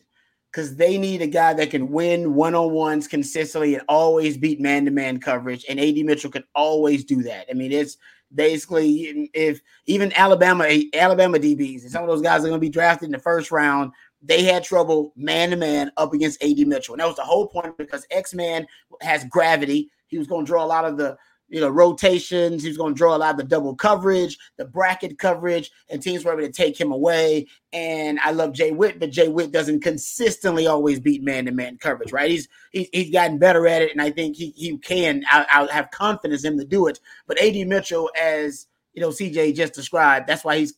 [0.52, 4.60] because they need a guy that can win one on ones consistently and always beat
[4.60, 5.66] man to man coverage.
[5.70, 7.46] And AD Mitchell can always do that.
[7.50, 7.98] I mean, it's
[8.34, 12.70] basically if even Alabama Alabama DBs and some of those guys are going to be
[12.70, 16.94] drafted in the first round they had trouble man to man up against AD Mitchell.
[16.94, 18.68] And that was the whole point because X Man
[19.02, 19.92] has gravity.
[20.08, 21.18] He was going to draw a lot of the
[21.50, 22.64] you know rotations.
[22.64, 26.02] He was going to draw a lot of the double coverage, the bracket coverage, and
[26.02, 27.48] teams were able to take him away.
[27.74, 31.78] And I love Jay Witt, but Jay Witt doesn't consistently always beat man to man
[31.78, 32.32] coverage, right?
[32.32, 35.24] He's, he's gotten better at it, and I think he he can.
[35.30, 37.00] I, I have confidence in him to do it.
[37.28, 40.76] But AD Mitchell, as you know, CJ just described, that's why he's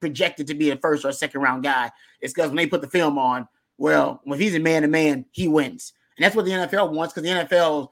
[0.00, 1.90] projected to be a first or second round guy.
[2.20, 5.24] It's because when they put the film on, well, when he's a man to man,
[5.32, 5.92] he wins.
[6.16, 7.88] And that's what the NFL wants because the NFL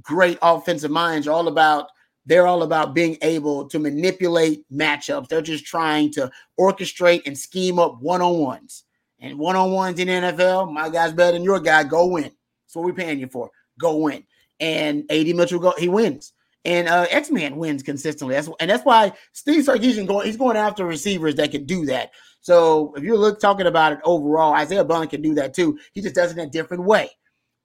[0.00, 1.88] great offensive minds are all about
[2.24, 5.28] they're all about being able to manipulate matchups.
[5.28, 8.84] They're just trying to orchestrate and scheme up one-on-ones.
[9.18, 11.82] And one-on-ones in NFL, my guy's better than your guy.
[11.84, 12.24] Go win.
[12.24, 13.50] That's what we're paying you for.
[13.80, 14.24] Go win.
[14.60, 16.32] And AD Mitchell go, he wins.
[16.64, 18.36] And uh, X Man wins consistently.
[18.36, 20.26] That's and that's why Steve Sarkisian going.
[20.26, 22.12] He's going after receivers that can do that.
[22.40, 25.76] So if you look talking about it overall, Isaiah Bond can do that too.
[25.92, 27.10] He just does it in a different way.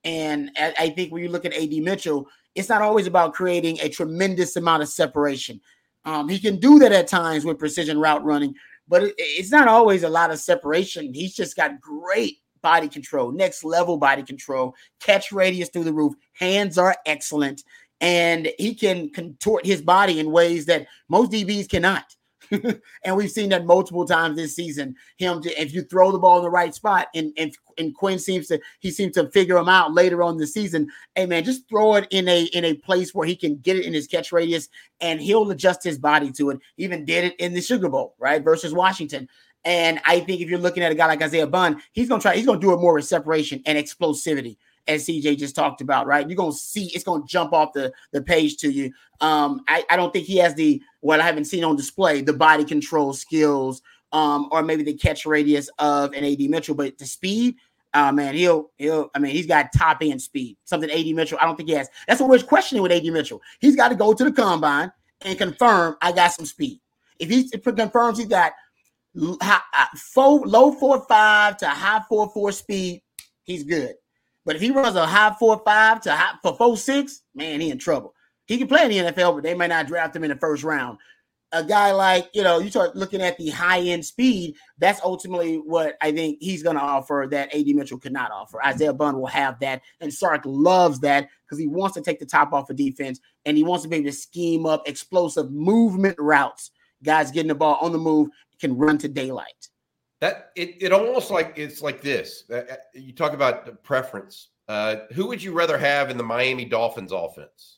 [0.07, 3.89] And I think when you look at AD Mitchell, it's not always about creating a
[3.89, 5.59] tremendous amount of separation.
[6.05, 8.55] Um, he can do that at times with precision route running,
[8.87, 11.13] but it, it's not always a lot of separation.
[11.13, 16.13] He's just got great body control, next level body control, catch radius through the roof.
[16.31, 17.63] Hands are excellent
[17.99, 22.05] and he can contort his body in ways that most DBs cannot.
[23.03, 24.95] and we've seen that multiple times this season.
[25.17, 28.47] Him, if you throw the ball in the right spot, and, and and Quinn seems
[28.47, 30.89] to he seems to figure him out later on the season.
[31.15, 33.85] Hey man, just throw it in a in a place where he can get it
[33.85, 34.69] in his catch radius,
[35.01, 36.59] and he'll adjust his body to it.
[36.77, 39.27] Even did it in the Sugar Bowl, right, versus Washington.
[39.65, 42.35] And I think if you're looking at a guy like Isaiah Bond, he's gonna try.
[42.35, 44.57] He's gonna do it more with separation and explosivity
[44.87, 46.27] as CJ just talked about, right?
[46.27, 48.91] You're gonna see it's gonna jump off the, the page to you.
[49.21, 52.33] Um, I, I don't think he has the what I haven't seen on display, the
[52.33, 53.81] body control skills,
[54.11, 57.55] um, or maybe the catch radius of an AD Mitchell, but the speed,
[57.93, 61.45] uh man, he'll he'll I mean he's got top end speed, something AD Mitchell, I
[61.45, 61.89] don't think he has.
[62.07, 63.41] That's what we're questioning with AD Mitchell.
[63.59, 66.79] He's got to go to the combine and confirm I got some speed.
[67.19, 68.53] If he confirms he's got
[69.41, 69.59] uh,
[70.15, 73.01] low four five to high four four speed,
[73.43, 73.95] he's good.
[74.47, 77.69] But if he runs a high four five to high for four six, man, he
[77.69, 78.15] in trouble.
[78.45, 80.63] He can play in the NFL, but they may not draft him in the first
[80.63, 80.99] round.
[81.51, 85.57] A guy like, you know, you start looking at the high end speed, that's ultimately
[85.57, 88.63] what I think he's going to offer that AD Mitchell could not offer.
[88.63, 89.81] Isaiah Bond will have that.
[89.99, 93.57] And Sark loves that because he wants to take the top off of defense and
[93.57, 96.71] he wants to be able to scheme up explosive movement routes.
[97.03, 98.29] Guys getting the ball on the move
[98.61, 99.67] can run to daylight.
[100.19, 102.43] That it, it almost like it's like this.
[102.49, 104.49] Uh, uh you talk about preference.
[104.67, 107.77] Uh, who would you rather have in the Miami Dolphins offense?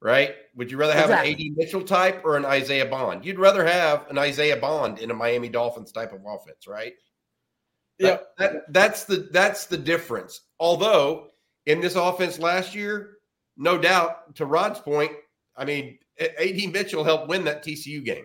[0.00, 0.34] Right?
[0.56, 1.32] Would you rather have exactly.
[1.32, 3.24] an AD Mitchell type or an Isaiah Bond?
[3.24, 6.94] You'd rather have an Isaiah Bond in a Miami Dolphins type of offense, right?
[7.98, 10.40] Yeah, that, that, that's the that's the difference.
[10.58, 11.28] Although
[11.66, 13.18] in this offense last year,
[13.56, 15.12] no doubt, to Rod's point,
[15.56, 18.24] I mean, AD Mitchell helped win that TCU game.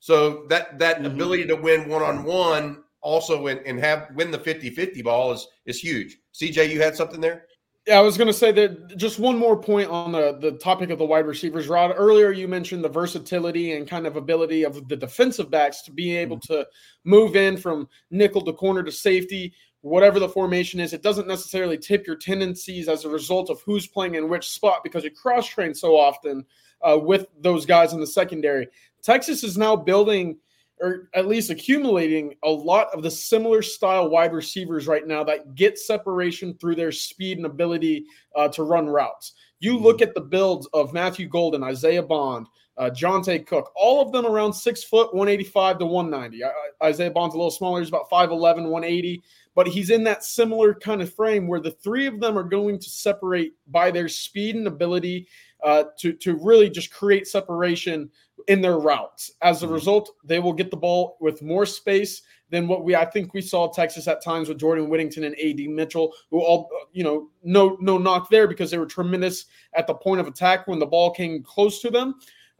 [0.00, 1.06] So that that mm-hmm.
[1.06, 5.46] ability to win one on one also and, and have win the 50-50 ball is
[5.64, 6.18] is huge.
[6.34, 7.46] CJ, you had something there?
[7.86, 10.90] Yeah, I was going to say that just one more point on the, the topic
[10.90, 11.94] of the wide receivers, Rod.
[11.96, 16.16] Earlier, you mentioned the versatility and kind of ability of the defensive backs to be
[16.16, 16.54] able mm-hmm.
[16.54, 16.66] to
[17.04, 20.92] move in from nickel to corner to safety, whatever the formation is.
[20.92, 24.80] It doesn't necessarily tip your tendencies as a result of who's playing in which spot
[24.82, 26.44] because you cross train so often
[26.82, 28.66] uh, with those guys in the secondary.
[29.06, 30.36] Texas is now building
[30.80, 35.54] or at least accumulating a lot of the similar style wide receivers right now that
[35.54, 38.04] get separation through their speed and ability
[38.34, 39.34] uh, to run routes.
[39.60, 39.84] You mm-hmm.
[39.84, 44.26] look at the builds of Matthew Golden, Isaiah Bond, uh, Johntay Cook, all of them
[44.26, 46.44] around six foot, 185 to 190.
[46.44, 46.50] Uh,
[46.82, 49.22] Isaiah Bond's a little smaller, he's about 5'11, 180,
[49.54, 52.78] but he's in that similar kind of frame where the three of them are going
[52.80, 55.26] to separate by their speed and ability
[55.64, 58.10] uh, to, to really just create separation
[58.46, 59.32] in their routes.
[59.42, 59.74] As a mm-hmm.
[59.74, 63.40] result, they will get the ball with more space than what we I think we
[63.40, 67.76] saw Texas at times with Jordan Whittington and AD Mitchell, who all you know no
[67.80, 71.10] no knock there because they were tremendous at the point of attack when the ball
[71.10, 72.14] came close to them.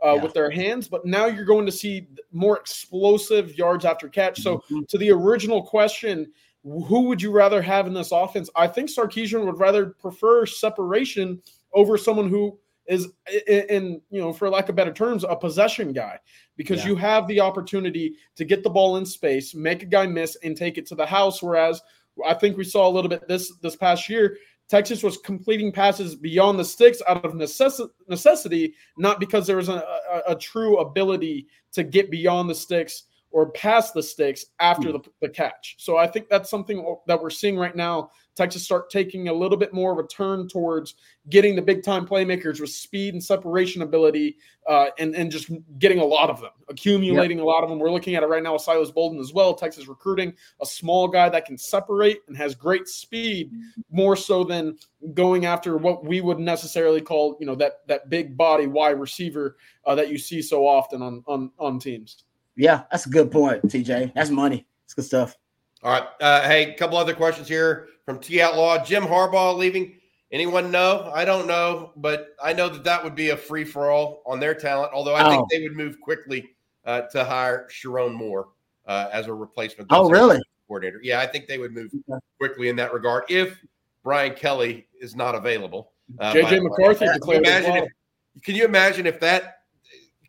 [0.05, 0.23] Uh, yeah.
[0.25, 4.43] with their hands, but now you're going to see more explosive yards after catch.
[4.43, 4.81] So, mm-hmm.
[4.89, 6.31] to the original question,
[6.63, 8.51] who would you rather have in this offense?
[8.55, 11.41] I think Sarkisian would rather prefer separation
[11.73, 12.59] over someone who
[12.89, 13.09] is
[13.47, 16.19] in you know for lack of better terms a possession guy
[16.57, 16.89] because yeah.
[16.89, 20.57] you have the opportunity to get the ball in space make a guy miss and
[20.57, 21.81] take it to the house whereas
[22.27, 24.37] i think we saw a little bit this this past year
[24.69, 29.69] texas was completing passes beyond the sticks out of necess- necessity not because there was
[29.69, 29.85] a,
[30.29, 33.05] a, a true ability to get beyond the sticks
[33.37, 34.97] or past the sticks after hmm.
[34.97, 35.77] the, the catch.
[35.79, 38.11] So I think that's something that we're seeing right now.
[38.35, 40.95] Texas start taking a little bit more of a turn towards
[41.29, 45.99] getting the big time playmakers with speed and separation ability, uh, and and just getting
[45.99, 47.45] a lot of them, accumulating yep.
[47.45, 47.79] a lot of them.
[47.79, 49.53] We're looking at it right now with Silas Bolden as well.
[49.55, 50.33] Texas recruiting
[50.63, 53.53] a small guy that can separate and has great speed,
[53.91, 54.79] more so than
[55.13, 59.57] going after what we would necessarily call, you know, that that big body wide receiver
[59.85, 62.25] uh, that you see so often on on on teams.
[62.57, 64.15] Yeah, that's a good point, TJ.
[64.15, 64.67] That's money.
[64.85, 65.37] It's good stuff.
[65.83, 66.09] All right.
[66.21, 68.83] Uh, hey, a couple other questions here from T Outlaw.
[68.85, 70.01] Jim Harbaugh leaving.
[70.33, 71.11] Anyone know?
[71.15, 74.41] I don't know, but I know that that would be a free for all on
[74.41, 74.93] their talent.
[74.93, 75.31] Although I oh.
[75.31, 76.49] think they would move quickly
[76.85, 78.49] uh, to hire Sherrone Moore
[78.87, 79.89] uh, as a replacement.
[79.93, 80.41] Oh, really?
[80.67, 81.01] Coordinator.
[81.03, 81.93] Yeah, I think they would move
[82.39, 83.57] quickly in that regard if
[84.03, 85.93] Brian Kelly is not available.
[86.21, 87.45] JJ uh, McCarthy declared.
[87.45, 87.83] Can you, well.
[87.85, 89.56] if, can you imagine if that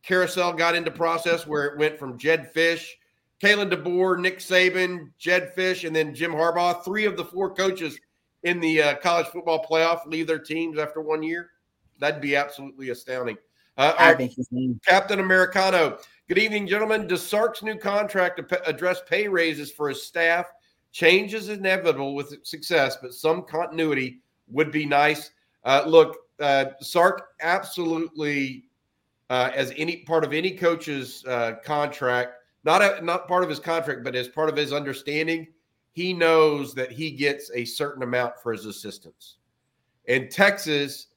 [0.04, 2.86] carousel got into process where it went from Jedd Fisch,
[3.42, 6.84] Kalen DeBoer, Nick Saban, Jedd Fisch, and then Jim Harbaugh.
[6.84, 8.00] Three of the four coaches
[8.44, 11.52] in the uh, college football playoff leave their teams after one year.
[12.00, 13.38] That'd be absolutely astounding.
[13.78, 14.34] Uh, I think
[14.86, 16.00] Captain Americano.
[16.28, 17.08] Good evening, gentlemen.
[17.08, 20.48] Does Sark's new contract address pay raises for his staff?
[20.92, 24.20] Change is inevitable with success, but some continuity
[24.50, 25.32] would be nice.
[25.64, 28.66] Uh, look, uh, Sark absolutely
[29.30, 33.60] uh, as any part of any coach's uh, contract, not a, not part of his
[33.60, 35.48] contract, but as part of his understanding,
[35.92, 39.38] he knows that he gets a certain amount for his assistants.
[40.06, 41.08] In Texas,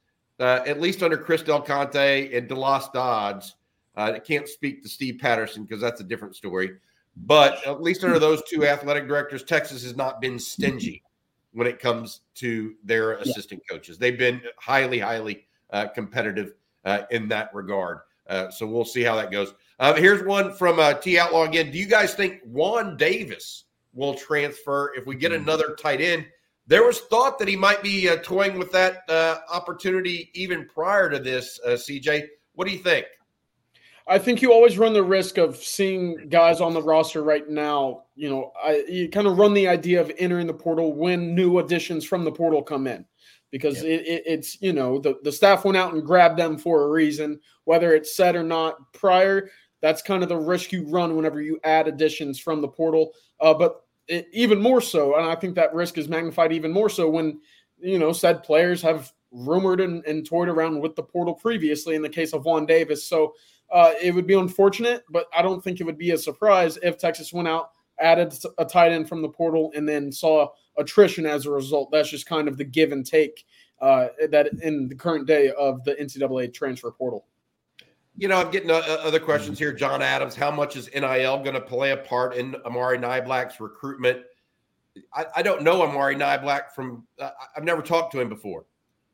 [0.41, 3.57] uh, at least under Chris Del Conte and DeLoss Dodds,
[3.97, 6.73] uh, I can't speak to Steve Patterson because that's a different story.
[7.17, 11.03] But at least under those two athletic directors, Texas has not been stingy
[11.53, 13.77] when it comes to their assistant yeah.
[13.77, 13.99] coaches.
[13.99, 16.55] They've been highly, highly uh, competitive
[16.85, 17.99] uh, in that regard.
[18.29, 19.55] Uh, so we'll see how that goes.
[19.79, 21.71] Uh, here's one from uh, T Outlaw again.
[21.71, 25.43] Do you guys think Juan Davis will transfer if we get hmm.
[25.43, 26.27] another tight end?
[26.67, 31.11] There was thought that he might be uh, toying with that uh, opportunity even prior
[31.11, 31.59] to this.
[31.67, 33.07] Uh, CJ, what do you think?
[34.07, 38.05] I think you always run the risk of seeing guys on the roster right now.
[38.15, 41.59] You know, I, you kind of run the idea of entering the portal when new
[41.59, 43.05] additions from the portal come in,
[43.51, 43.87] because yep.
[43.87, 46.89] it, it, it's you know the the staff went out and grabbed them for a
[46.89, 49.51] reason, whether it's said or not prior.
[49.81, 53.13] That's kind of the risk you run whenever you add additions from the portal.
[53.41, 56.89] Uh, but it, even more so, and I think that risk is magnified even more
[56.89, 57.41] so when
[57.81, 62.03] you know said players have rumored and, and toyed around with the portal previously in
[62.03, 63.07] the case of Juan Davis.
[63.07, 63.35] So
[63.73, 66.99] uh, it would be unfortunate, but I don't think it would be a surprise if
[66.99, 67.71] Texas went out,
[68.01, 70.49] added a tight end from the portal, and then saw
[70.81, 71.91] attrition as a result.
[71.91, 73.47] That's just kind of the give and take
[73.81, 77.27] uh, that in the current day of the NCAA transfer portal.
[78.17, 79.73] You know, I'm getting uh, uh, other questions here.
[79.73, 84.23] John Adams, how much is NIL going to play a part in Amari Niblack's recruitment?
[85.15, 87.07] I, I don't know Amari Niblack from.
[87.19, 88.67] Uh, I've never talked to him before.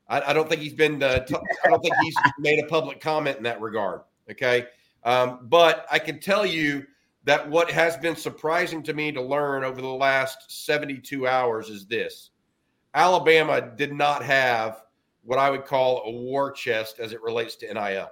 [0.08, 1.02] I, I don't think he's been.
[1.02, 4.00] Uh, t- I don't think he's made a public comment in that regard.
[4.30, 4.66] Okay,
[5.04, 6.86] um, but I can tell you
[7.26, 11.86] that what has been surprising to me to learn over the last 72 hours is
[11.86, 12.30] this:
[12.94, 14.82] Alabama did not have
[15.22, 18.08] what I would call a war chest as it relates to NIL.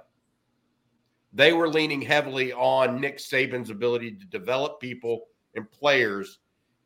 [1.33, 6.41] They were leaning heavily on Nick Saban's ability to develop people and players,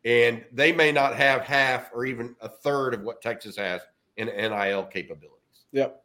[0.04, 3.80] and they may not have half or even a third of what Texas has
[4.18, 5.64] in NIL capabilities.
[5.72, 6.02] Yep.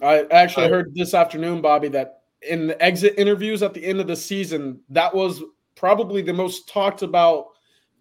[0.00, 4.06] I actually heard this afternoon, Bobby, that in the exit interviews at the end of
[4.06, 5.42] the season, that was
[5.74, 7.46] probably the most talked about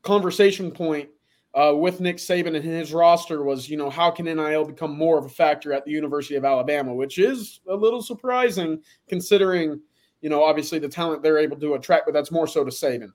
[0.03, 1.09] conversation point
[1.53, 5.17] uh, with Nick Saban and his roster was, you know, how can NIL become more
[5.17, 9.79] of a factor at the University of Alabama, which is a little surprising considering,
[10.21, 13.11] you know, obviously the talent they're able to attract, but that's more so to Saban.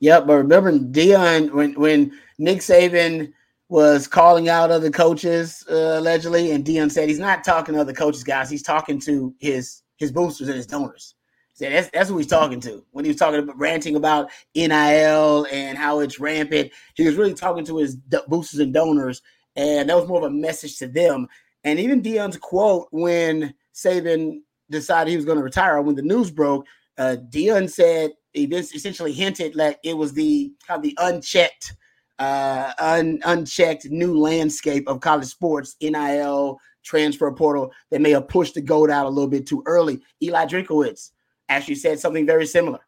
[0.00, 3.32] Yep, but remember Deion when when Nick Saban
[3.68, 7.92] was calling out other coaches uh, allegedly, and Deion said he's not talking to other
[7.92, 8.50] coaches, guys.
[8.50, 11.14] He's talking to his his boosters and his donors.
[11.54, 15.46] Said that's that's who he's talking to when he was talking about ranting about NIL
[15.52, 16.72] and how it's rampant.
[16.94, 17.94] He was really talking to his
[18.26, 19.22] boosters and donors,
[19.54, 21.28] and that was more of a message to them.
[21.62, 26.30] And even Deion's quote when Saban decided he was going to retire, when the news
[26.30, 26.66] broke,
[26.98, 31.74] uh, Deion said he essentially hinted that it was the kind of the unchecked
[32.18, 38.54] uh, un, unchecked new landscape of college sports, NIL, transfer portal that may have pushed
[38.54, 40.00] the goat out a little bit too early.
[40.22, 41.10] Eli Drinkwitz
[41.48, 42.80] actually said something very similar.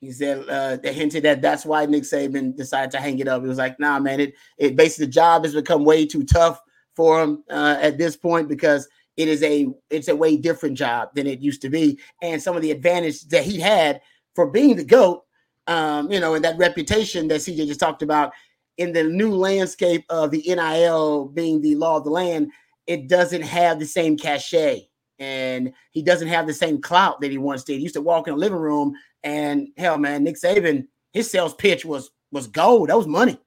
[0.00, 3.42] He said uh, they hinted that that's why Nick Saban decided to hang it up.
[3.42, 6.60] He was like, "Nah, man, it it basically the job has become way too tough
[6.94, 11.08] for him uh, at this point because it is a it's a way different job
[11.14, 14.00] than it used to be, and some of the advantage that he had
[14.36, 15.24] for being the goat,
[15.66, 18.32] um, you know, and that reputation that CJ just talked about,
[18.76, 22.52] in the new landscape of the NIL being the law of the land,
[22.88, 24.88] it doesn't have the same cachet
[25.20, 27.76] and he doesn't have the same clout that he once did.
[27.76, 31.54] He used to walk in the living room and hell, man, Nick Saban, his sales
[31.54, 32.88] pitch was was gold.
[32.88, 33.38] That was money,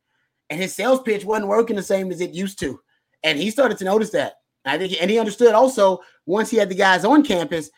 [0.49, 2.79] and his sales pitch wasn't working the same as it used to.
[3.23, 4.35] And he started to notice that.
[4.65, 7.69] I think, and he understood also once he had the guys on campus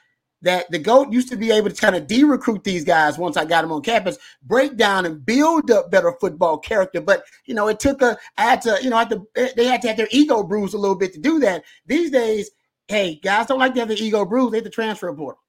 [0.43, 3.37] that the GOAT used to be able to kind of de recruit these guys once
[3.37, 7.01] I got them on campus, break down and build up better football character.
[7.01, 9.65] But, you know, it took a, I had to, you know, had to, eh, they
[9.65, 11.63] had to have their ego bruised a little bit to do that.
[11.85, 12.51] These days,
[12.87, 14.53] hey, guys don't like to have their ego bruised.
[14.53, 15.41] They have the transfer portal.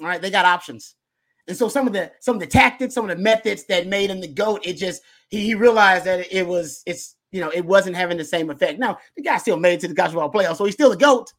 [0.00, 0.20] All right.
[0.20, 0.96] They got options.
[1.48, 4.10] And so some of the some of the tactics, some of the methods that made
[4.10, 7.64] him the GOAT, it just he, he realized that it was it's you know it
[7.64, 8.78] wasn't having the same effect.
[8.78, 10.96] Now the guy still made it to the college football playoff, so he's still a
[10.96, 11.32] GOAT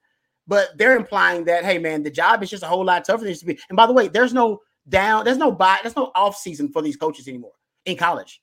[0.48, 3.28] but they're implying that hey man, the job is just a whole lot tougher than
[3.28, 3.60] it used to be.
[3.70, 6.82] And by the way, there's no down, there's no buy, there's no off season for
[6.82, 7.54] these coaches anymore
[7.86, 8.42] in college.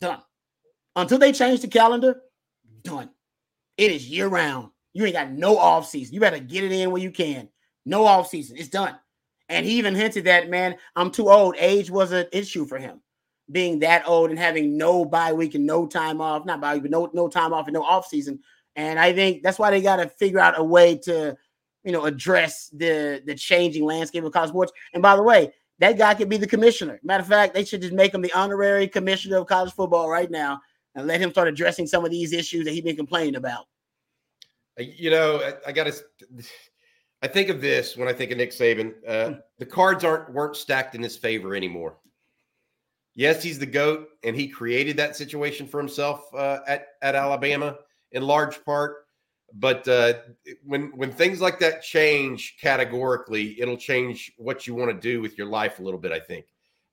[0.00, 0.20] Done.
[0.96, 2.20] Until they change the calendar,
[2.82, 3.10] done.
[3.78, 4.70] It is year round.
[4.92, 6.14] You ain't got no off season.
[6.14, 7.48] You better get it in when you can.
[7.86, 8.56] No off season.
[8.58, 8.96] It's done.
[9.48, 11.56] And he even hinted that, man, I'm too old.
[11.58, 13.00] Age was an issue for him.
[13.50, 16.82] Being that old and having no bye week and no time off, not bye week,
[16.82, 18.38] but no, no time off and no off season
[18.76, 21.36] and I think that's why they got to figure out a way to,
[21.84, 24.72] you know, address the the changing landscape of college sports.
[24.94, 27.00] And by the way, that guy could be the commissioner.
[27.02, 30.30] Matter of fact, they should just make him the honorary commissioner of college football right
[30.30, 30.60] now
[30.94, 33.66] and let him start addressing some of these issues that he's been complaining about.
[34.78, 35.94] You know, I, I got to.
[37.20, 38.94] I think of this when I think of Nick Saban.
[39.06, 39.34] Uh, hmm.
[39.58, 41.98] the cards aren't weren't stacked in his favor anymore.
[43.14, 47.76] Yes, he's the goat, and he created that situation for himself uh, at at Alabama
[48.12, 49.06] in large part.
[49.54, 50.14] But uh,
[50.64, 55.36] when when things like that change categorically, it'll change what you want to do with
[55.36, 56.10] your life a little bit.
[56.10, 56.46] I think,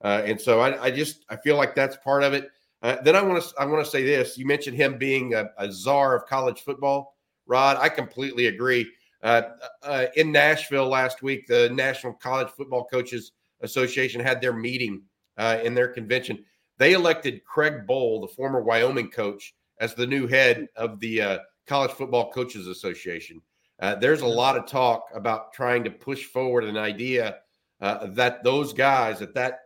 [0.04, 2.50] uh, and so I, I, just I feel like that's part of it.
[2.82, 4.36] Uh, then I want to I want to say this.
[4.36, 7.16] You mentioned him being a, a czar of college football,
[7.46, 7.78] Rod.
[7.80, 8.90] I completely agree.
[9.22, 9.42] Uh,
[9.82, 15.02] uh, in Nashville last week, the National College Football Coaches Association had their meeting
[15.36, 16.44] uh, in their convention.
[16.78, 21.38] They elected Craig Bohl, the former Wyoming coach, as the new head of the uh,
[21.66, 23.40] College Football Coaches Association.
[23.80, 27.38] Uh, there's a lot of talk about trying to push forward an idea
[27.80, 29.60] uh, that those guys at that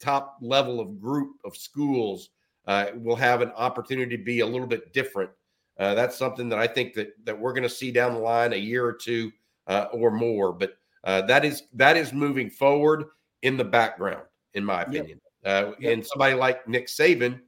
[0.00, 2.30] top level of group of schools
[2.66, 5.30] uh, will have an opportunity to be a little bit different.
[5.78, 8.52] Uh, that's something that I think that that we're going to see down the line
[8.52, 9.30] a year or two
[9.66, 10.52] uh, or more.
[10.52, 13.04] But uh, that is that is moving forward
[13.42, 15.20] in the background, in my opinion.
[15.44, 15.76] Yep.
[15.80, 15.92] Yep.
[15.92, 17.40] And somebody like Nick Saban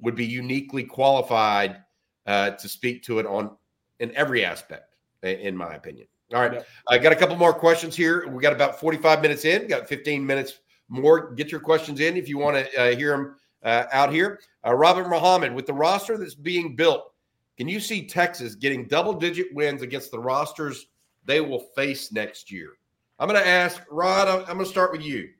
[0.00, 1.82] would be uniquely qualified
[2.26, 3.56] to speak to it on
[4.00, 6.06] in every aspect in my opinion.
[6.32, 6.54] All right.
[6.54, 6.66] Yep.
[6.88, 8.26] I got a couple more questions here.
[8.28, 11.32] We got about 45 minutes in, got 15 minutes more.
[11.34, 14.40] Get your questions in if you want to uh, hear them uh, out here.
[14.66, 17.12] Uh, Robert Muhammad, with the roster that's being built,
[17.56, 20.86] can you see Texas getting double digit wins against the rosters
[21.24, 22.70] they will face next year?
[23.18, 25.30] I'm going to ask Rod, I'm going to start with you.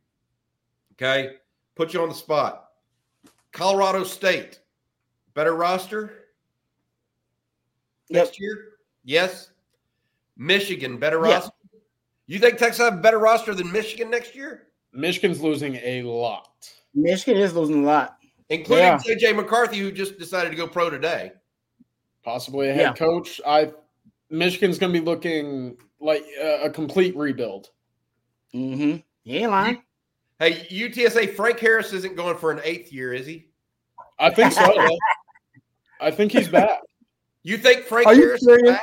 [0.92, 1.36] Okay.
[1.74, 2.63] Put you on the spot.
[3.54, 4.58] Colorado State,
[5.32, 6.24] better roster
[8.08, 8.24] yep.
[8.24, 8.72] next year?
[9.04, 9.50] Yes.
[10.36, 11.52] Michigan better roster.
[12.26, 14.66] You think Texas have a better roster than Michigan next year?
[14.92, 16.68] Michigan's losing a lot.
[16.94, 18.16] Michigan is losing a lot,
[18.48, 18.98] including yeah.
[18.98, 21.32] JJ McCarthy, who just decided to go pro today.
[22.24, 22.92] Possibly a head yeah.
[22.92, 23.40] coach.
[23.46, 23.72] I
[24.30, 27.70] Michigan's going to be looking like a, a complete rebuild.
[28.52, 28.96] Mm-hmm.
[29.22, 29.82] He ain't lying.
[30.44, 33.48] Hey, UTSA Frank Harris isn't going for an eighth year, is he?
[34.18, 34.76] I think so.
[36.02, 36.80] I think he's back.
[37.42, 38.82] You think Frank Are Harris is back?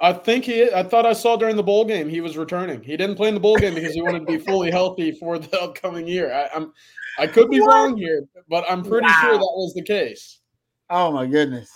[0.00, 0.72] I think he.
[0.72, 2.84] I thought I saw during the bowl game he was returning.
[2.84, 5.40] He didn't play in the bowl game because he wanted to be fully healthy for
[5.40, 6.32] the upcoming year.
[6.32, 6.72] I, am
[7.18, 7.74] I could be what?
[7.74, 9.18] wrong here, but I'm pretty wow.
[9.22, 10.38] sure that was the case.
[10.88, 11.68] Oh my goodness!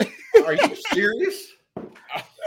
[0.00, 1.48] Are you serious?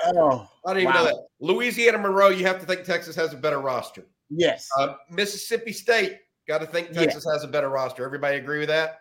[0.07, 1.03] oh, I didn't even wow.
[1.03, 1.27] know that.
[1.39, 4.05] Louisiana Monroe, you have to think Texas has a better roster.
[4.35, 4.67] Yes.
[4.77, 6.17] Uh, Mississippi State,
[6.47, 7.33] got to think Texas yes.
[7.33, 8.05] has a better roster.
[8.05, 8.99] Everybody agree with that?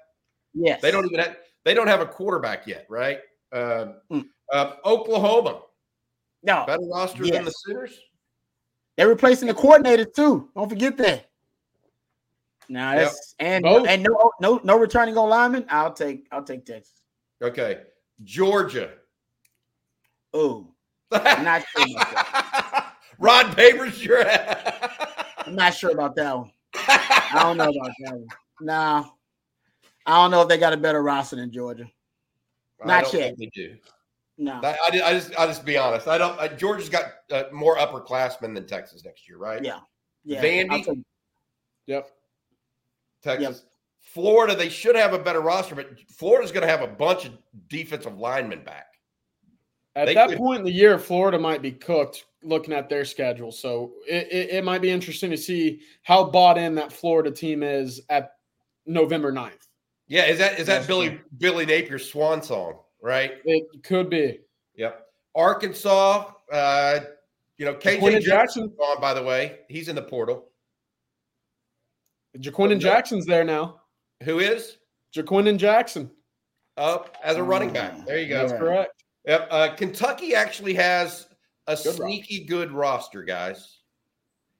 [0.55, 0.81] Yes.
[0.81, 1.37] They don't even have.
[1.65, 3.21] They don't have a quarterback yet, right?
[3.53, 4.25] Uh, mm.
[4.53, 5.63] uh, Oklahoma
[6.45, 6.65] no.
[6.67, 7.35] Better roster yes.
[7.35, 7.99] than the Sooners?
[8.97, 10.51] They're replacing the coordinator too.
[10.55, 11.31] Don't forget that.
[12.69, 13.49] Now that's yep.
[13.49, 13.89] and Both.
[13.89, 15.65] and no no no returning on lineman.
[15.69, 17.03] I'll take I'll take Texas.
[17.43, 17.81] Okay.
[18.23, 18.91] Georgia.
[20.33, 20.69] Oh.
[21.13, 21.87] not sure.
[23.19, 24.25] Rod Babers, you're
[25.47, 26.51] I'm not sure about that one.
[26.75, 28.27] I don't know about that one.
[28.61, 29.13] No.
[30.07, 31.87] I don't know if they got a better roster than Georgia.
[32.85, 33.37] Not yet.
[33.39, 33.77] they do.
[34.37, 36.09] No, I, I, I just I just be honest.
[36.09, 36.39] I don't.
[36.41, 39.65] I, Georgia's got uh, more upperclassmen than Texas next year, right?
[39.65, 39.79] Yeah,
[40.25, 40.43] yeah.
[40.43, 41.05] Vandy.
[41.87, 42.11] Yep.
[43.23, 43.63] Texas.
[43.63, 43.71] Yep.
[44.01, 47.33] Florida, they should have a better roster, but Florida's going to have a bunch of
[47.69, 48.87] defensive linemen back.
[49.97, 53.05] At they that could, point in the year, Florida might be cooked looking at their
[53.05, 53.51] schedule.
[53.51, 57.63] So it, it, it, might be interesting to see how bought in that Florida team
[57.63, 58.33] is at
[58.87, 59.53] November 9th.
[60.07, 62.79] Yeah, is that is that Billy Billy Napier's swan song?
[63.05, 63.33] right?
[63.45, 64.41] It could be.
[64.77, 65.07] Yep.
[65.37, 67.01] Arkansas, uh,
[67.59, 69.59] you know, KJ jackson's gone, by the way.
[69.69, 70.49] He's in the portal.
[72.39, 73.81] Ja'Quinden Jackson's there now.
[74.25, 74.79] Who is?
[75.15, 76.11] Ja'Quinden Jackson.
[76.77, 78.05] Up as a running back.
[78.05, 78.49] There you go.
[78.49, 79.05] That's correct.
[79.27, 79.49] Yep.
[79.51, 81.29] Uh, Kentucky actually has
[81.67, 82.49] a good sneaky roster.
[82.49, 83.79] good roster, guys.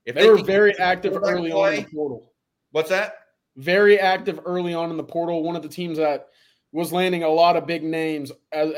[0.07, 2.33] If they, they were very active early play, on in the portal.
[2.73, 3.15] What's that?
[3.57, 5.43] Very active early on in the portal.
[5.43, 6.29] One of the teams that
[6.73, 8.73] was landing a lot of big names as,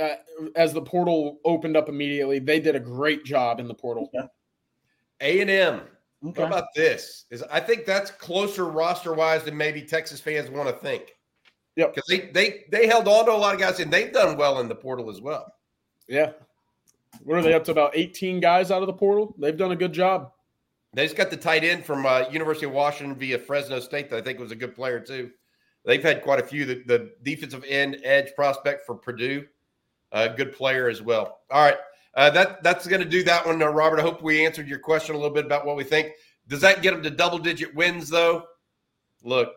[0.55, 2.39] as the portal opened up immediately.
[2.39, 4.11] They did a great job in the portal.
[5.21, 5.81] A and M.
[6.25, 6.43] Okay.
[6.43, 7.25] What about this?
[7.31, 11.15] Is I think that's closer roster wise than maybe Texas fans want to think.
[11.75, 14.37] Yeah, because they they they held on to a lot of guys and they've done
[14.37, 15.53] well in the portal as well.
[16.09, 16.33] Yeah.
[17.23, 17.73] What are they up to?
[17.73, 19.35] About 18 guys out of the portal.
[19.39, 20.33] They've done a good job.
[20.93, 24.17] They just got the tight end from uh, University of Washington via Fresno State that
[24.17, 25.31] I think was a good player too.
[25.85, 26.65] They've had quite a few.
[26.65, 29.47] The, the defensive end edge prospect for Purdue,
[30.13, 31.41] a good player as well.
[31.51, 31.77] All right,
[32.15, 34.01] uh, that that's going to do that one, uh, Robert.
[34.01, 36.13] I hope we answered your question a little bit about what we think.
[36.49, 38.45] Does that get them to double digit wins though?
[39.23, 39.53] Look,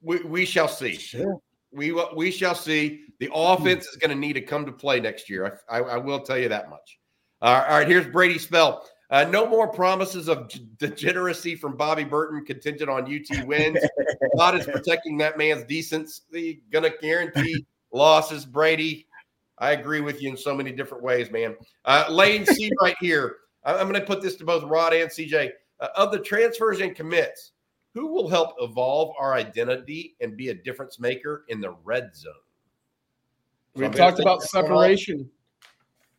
[0.00, 0.94] we, we shall see.
[0.94, 1.40] Sure.
[1.74, 3.00] We we shall see.
[3.20, 5.60] The offense is going to need to come to play next year.
[5.68, 6.98] I, I, I will tell you that much.
[7.42, 8.88] all right, here's Brady Spell.
[9.10, 13.78] Uh, no more promises of degeneracy from Bobby Burton contingent on UT wins.
[14.36, 16.62] God is protecting that man's decency.
[16.70, 18.44] Gonna guarantee losses.
[18.44, 19.06] Brady,
[19.58, 21.56] I agree with you in so many different ways, man.
[21.84, 23.36] Uh, Lane C right here.
[23.64, 25.50] I'm going to put this to both Rod and CJ.
[25.80, 27.52] Uh, of the transfers and commits,
[27.94, 32.32] who will help evolve our identity and be a difference maker in the red zone?
[33.74, 35.30] We've talked about separation.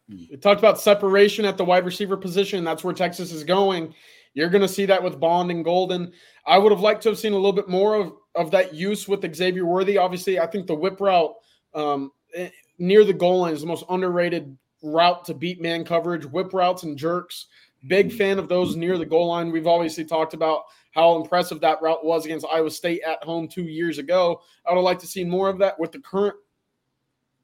[0.07, 2.63] We talked about separation at the wide receiver position.
[2.63, 3.93] That's where Texas is going.
[4.33, 6.11] You're going to see that with Bond and Golden.
[6.45, 9.07] I would have liked to have seen a little bit more of, of that use
[9.07, 9.97] with Xavier Worthy.
[9.97, 11.33] Obviously, I think the whip route
[11.73, 16.25] um, eh, near the goal line is the most underrated route to beat man coverage,
[16.25, 17.47] whip routes and jerks.
[17.87, 19.51] Big fan of those near the goal line.
[19.51, 20.63] We've obviously talked about
[20.95, 24.41] how impressive that route was against Iowa State at home two years ago.
[24.65, 26.35] I would like to see more of that with the current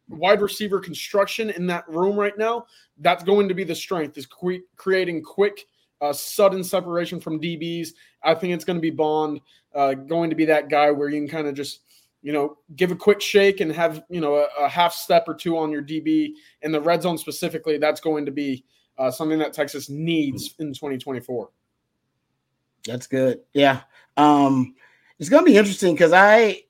[0.08, 2.66] wide receiver construction in that room right now.
[2.98, 4.28] That's going to be the strength is
[4.78, 5.66] creating quick,
[6.00, 7.90] uh, sudden separation from DBs.
[8.24, 9.42] I think it's going to be Bond
[9.76, 11.82] uh, going to be that guy where you can kind of just
[12.24, 15.34] you know, give a quick shake and have, you know, a, a, half step or
[15.34, 17.80] two on your DB in the red zone specifically.
[17.80, 18.64] That's going to be
[19.00, 21.50] uh, something that Texas needs in 2024.
[22.86, 23.42] That's good.
[23.54, 23.82] Yeah.
[24.18, 24.76] Um,
[25.20, 26.64] it's going to be interesting because I,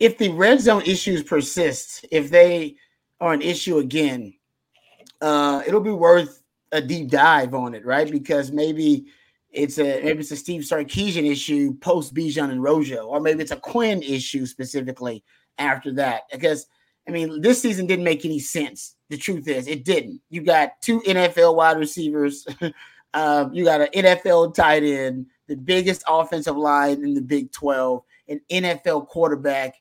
[0.00, 2.76] if the red zone issues persist, if they
[3.20, 4.34] are an issue again,
[5.20, 6.42] uh, it'll be worth
[6.72, 8.10] a deep dive on it, right?
[8.10, 9.06] Because maybe
[9.52, 13.52] it's a maybe it's a Steve Sarkisian issue post Bijan and Rojo, or maybe it's
[13.52, 15.22] a Quinn issue specifically
[15.58, 16.22] after that.
[16.32, 16.66] Because
[17.06, 18.96] I mean, this season didn't make any sense.
[19.10, 20.20] The truth is, it didn't.
[20.30, 22.46] You got two NFL wide receivers,
[23.14, 28.02] um, you got an NFL tight end, the biggest offensive line in the Big 12,
[28.28, 29.74] an NFL quarterback.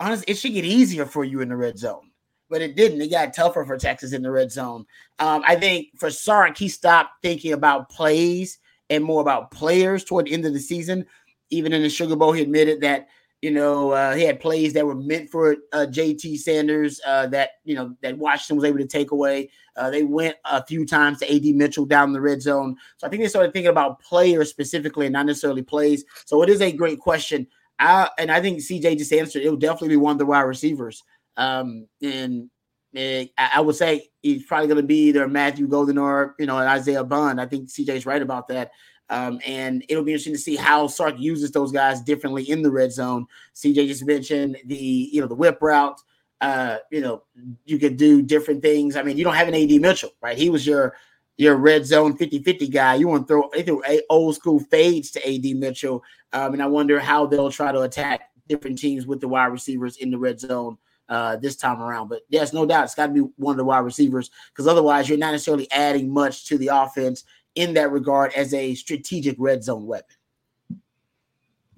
[0.00, 2.10] Honestly, it should get easier for you in the red zone,
[2.50, 3.00] but it didn't.
[3.00, 4.86] It got tougher for Texas in the red zone.
[5.18, 8.58] Um, I think for Sark, he stopped thinking about plays
[8.90, 11.06] and more about players toward the end of the season.
[11.50, 13.08] Even in the Sugar Bowl, he admitted that
[13.44, 17.50] you know uh, he had plays that were meant for uh, JT Sanders uh, that
[17.64, 19.50] you know that Washington was able to take away.
[19.76, 23.10] Uh, they went a few times to AD Mitchell down the red zone, so I
[23.10, 26.06] think they started thinking about players specifically and not necessarily plays.
[26.24, 27.46] So it is a great question.
[27.78, 29.42] I, and I think CJ just answered.
[29.42, 31.02] It will definitely be one of the wide receivers.
[31.36, 32.48] Um, and
[32.96, 36.56] I, I would say he's probably going to be either Matthew Golden or you know
[36.56, 37.42] Isaiah Bond.
[37.42, 38.70] I think CJ's right about that.
[39.10, 42.70] Um, and it'll be interesting to see how Sark uses those guys differently in the
[42.70, 43.26] red zone.
[43.54, 44.76] CJ just mentioned the
[45.12, 46.00] you know the whip route.
[46.40, 47.22] Uh, you know,
[47.64, 48.96] you could do different things.
[48.96, 50.36] I mean, you don't have an AD Mitchell, right?
[50.36, 50.94] He was your
[51.36, 52.94] your red zone 50-50 guy.
[52.94, 56.02] You want to throw threw old school fades to AD Mitchell.
[56.32, 59.96] Um, and I wonder how they'll try to attack different teams with the wide receivers
[59.96, 60.78] in the red zone
[61.08, 62.08] uh, this time around.
[62.08, 65.08] But yes, no doubt it's got to be one of the wide receivers because otherwise
[65.08, 67.24] you're not necessarily adding much to the offense
[67.54, 70.16] in that regard as a strategic red zone weapon.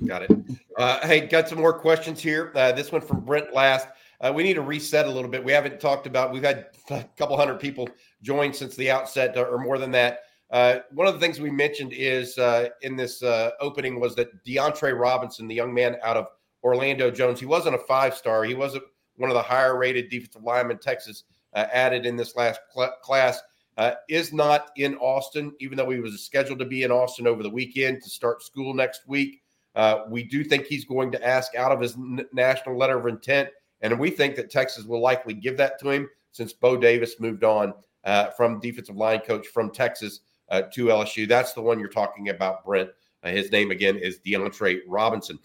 [0.04, 0.30] Got it.
[0.76, 2.52] Uh, hey, got some more questions here.
[2.54, 3.88] Uh, this one from Brent last.
[4.20, 5.42] Uh, we need to reset a little bit.
[5.42, 6.32] We haven't talked about.
[6.32, 7.88] We've had a couple hundred people
[8.22, 10.20] join since the outset, or more than that.
[10.50, 14.44] Uh, one of the things we mentioned is uh, in this uh, opening was that
[14.44, 16.28] DeAndre Robinson, the young man out of
[16.62, 18.44] Orlando Jones, he wasn't a five star.
[18.44, 18.84] He wasn't
[19.16, 21.24] one of the higher rated defensive linemen Texas
[21.54, 23.40] uh, added in this last cl- class.
[23.76, 27.42] Uh, is not in Austin, even though he was scheduled to be in Austin over
[27.42, 29.42] the weekend to start school next week.
[29.74, 33.06] Uh, we do think he's going to ask out of his n- national letter of
[33.06, 33.50] intent,
[33.82, 37.44] and we think that Texas will likely give that to him since Bo Davis moved
[37.44, 37.74] on
[38.04, 41.28] uh, from defensive line coach from Texas uh, to LSU.
[41.28, 42.88] That's the one you're talking about, Brent.
[43.22, 45.38] Uh, his name again is DeAndre Robinson.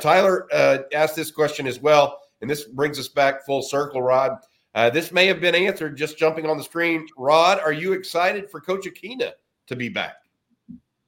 [0.00, 0.46] Tyler
[0.92, 2.18] asked this question as well.
[2.40, 4.38] And this brings us back full circle, Rod.
[4.78, 7.04] Uh, this may have been answered just jumping on the screen.
[7.16, 9.32] Rod, are you excited for Coach Akina
[9.66, 10.18] to be back?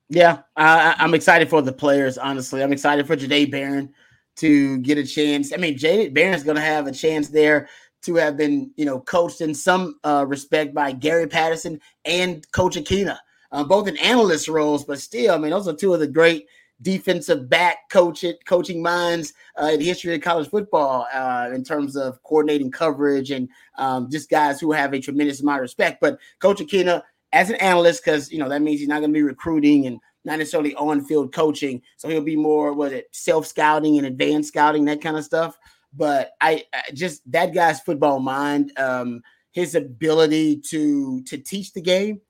[0.08, 2.18] Yeah, I, am excited for the players.
[2.18, 3.94] Honestly, I'm excited for Jahdae Barron
[4.38, 5.52] to get a chance.
[5.52, 7.68] I mean, Jahdae Barron's going to have a chance there
[8.02, 12.74] to have been, you know, coached in some uh, respect by Gary Patterson and Coach
[12.74, 13.18] Akina,
[13.52, 16.48] uh, both in analyst roles, but still, I mean, those are two of the great
[16.82, 21.62] defensive back coach it, coaching minds uh, in the history of college football uh, in
[21.62, 26.00] terms of coordinating coverage and um, just guys who have a tremendous amount of respect.
[26.00, 27.02] But Coach Akina,
[27.32, 30.00] as an analyst, because you know that means he's not going to be recruiting and
[30.24, 34.84] not necessarily on-field coaching, so he'll be more was it self scouting and advanced scouting
[34.86, 35.58] that kind of stuff.
[35.92, 39.22] But I, I just that guy's football mind, um,
[39.52, 42.20] his ability to to teach the game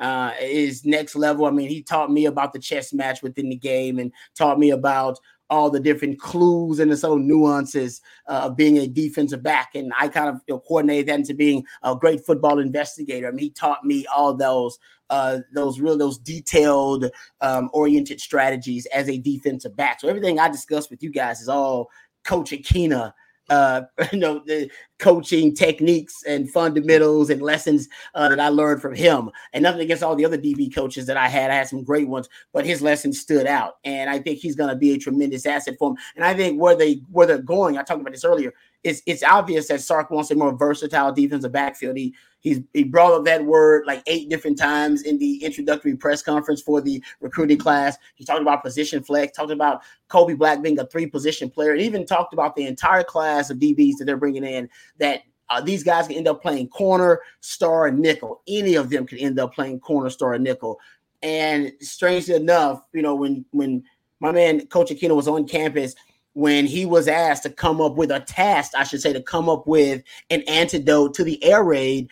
[0.00, 1.46] uh, is next level.
[1.46, 4.70] I mean, he taught me about the chess match within the game and taught me
[4.70, 5.18] about
[5.50, 9.74] all the different clues and the subtle nuances uh, of being a defensive back.
[9.74, 13.26] And I kind of you know, coordinated that into being a great football investigator.
[13.26, 14.78] I mean, he taught me all those
[15.10, 20.00] uh, those real those detailed um, oriented strategies as a defensive back.
[20.00, 21.90] So everything I discussed with you guys is all
[22.24, 23.12] Coach Akina
[23.50, 23.82] uh,
[24.12, 29.30] you know, the coaching techniques and fundamentals and lessons uh, that I learned from him.
[29.52, 31.50] And nothing against all the other DB coaches that I had.
[31.50, 33.74] I had some great ones, but his lessons stood out.
[33.84, 35.96] And I think he's going to be a tremendous asset for him.
[36.16, 38.52] And I think where they where they're going, I talked about this earlier,
[38.82, 41.96] it's it's obvious that Sark wants a more versatile defensive backfield.
[41.96, 46.22] He he's he brought up that word like eight different times in the introductory press
[46.22, 47.98] conference for the recruiting class.
[48.14, 51.82] He talked about position flex, talked about Kobe Black being a three position player, and
[51.82, 54.68] even talked about the entire class of DBs that they're bringing in.
[54.98, 55.20] That
[55.50, 58.40] uh, these guys can end up playing corner, star, and nickel.
[58.48, 60.78] Any of them can end up playing corner, star, and nickel.
[61.22, 63.82] And strangely enough, you know, when when
[64.20, 65.94] my man Coach Akina was on campus,
[66.34, 69.48] when he was asked to come up with a task, I should say, to come
[69.48, 72.08] up with an antidote to the air raid,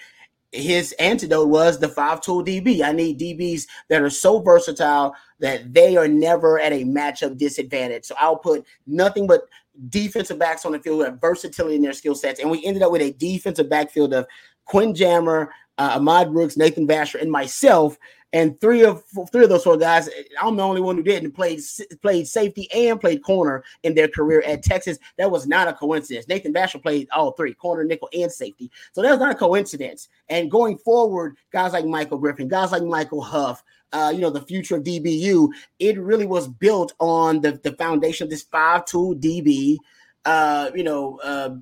[0.51, 2.83] his antidote was the five tool DB.
[2.83, 8.07] I need DBs that are so versatile that they are never at a matchup disadvantage.
[8.07, 9.43] So I'll put nothing but
[9.89, 12.41] defensive backs on the field have versatility in their skill sets.
[12.41, 14.27] And we ended up with a defensive backfield of
[14.65, 17.97] Quinn Jammer, uh, Ahmad Brooks, Nathan Vasher, and myself.
[18.33, 19.03] And three of
[19.33, 20.11] three of those four guys,
[20.41, 21.61] I'm the only one who didn't played
[22.03, 24.99] played safety and played corner in their career at Texas.
[25.17, 26.29] That was not a coincidence.
[26.29, 28.71] Nathan Vasher played all three, corner, nickel, and safety.
[28.93, 30.09] So that was not a coincidence.
[30.29, 34.43] And going forward, guys like Michael Griffin, guys like Michael Huff, uh, you know, the
[34.43, 35.49] future of DBU,
[35.79, 39.79] it really was built on the, the foundation of this five-tool DB,
[40.27, 41.57] uh, you know, uh,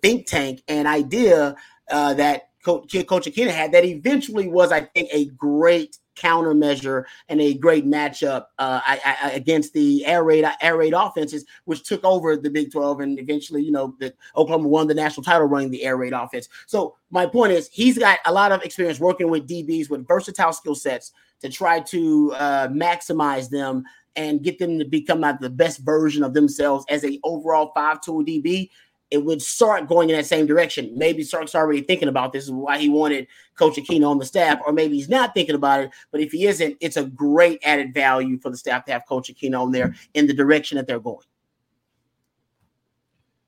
[0.00, 1.54] think tank and idea
[1.90, 7.40] uh, that Coach, Coach Akina had that eventually was, I think, a great countermeasure and
[7.40, 12.04] a great matchup uh, I, I, against the air raid air raid offenses, which took
[12.04, 15.70] over the Big 12 and eventually, you know, the Oklahoma won the national title running
[15.70, 16.48] the air raid offense.
[16.66, 20.52] So my point is, he's got a lot of experience working with DBs with versatile
[20.52, 23.84] skill sets to try to uh, maximize them
[24.16, 28.00] and get them to become like the best version of themselves as a overall five
[28.00, 28.68] tool DB
[29.10, 30.92] it would start going in that same direction.
[30.96, 34.60] Maybe Sark's already thinking about this is why he wanted Coach Akina on the staff,
[34.64, 35.90] or maybe he's not thinking about it.
[36.12, 39.32] But if he isn't, it's a great added value for the staff to have Coach
[39.32, 41.26] Akina on there in the direction that they're going.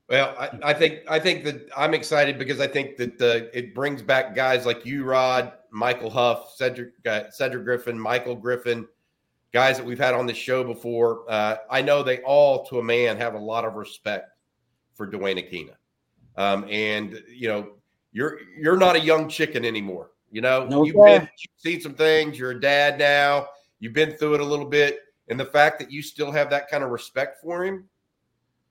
[0.09, 3.73] Well, I, I think I think that I'm excited because I think that the it
[3.73, 8.85] brings back guys like you, Rod, Michael Huff, Cedric uh, Cedric Griffin, Michael Griffin,
[9.53, 11.23] guys that we've had on the show before.
[11.29, 14.32] Uh, I know they all, to a man, have a lot of respect
[14.95, 15.75] for Duane Akina.
[16.35, 17.73] Um, and you know,
[18.11, 20.11] you're you're not a young chicken anymore.
[20.31, 22.39] You know, no, you've been you've seen some things.
[22.39, 23.47] You're a dad now.
[23.79, 26.69] You've been through it a little bit, and the fact that you still have that
[26.69, 27.87] kind of respect for him,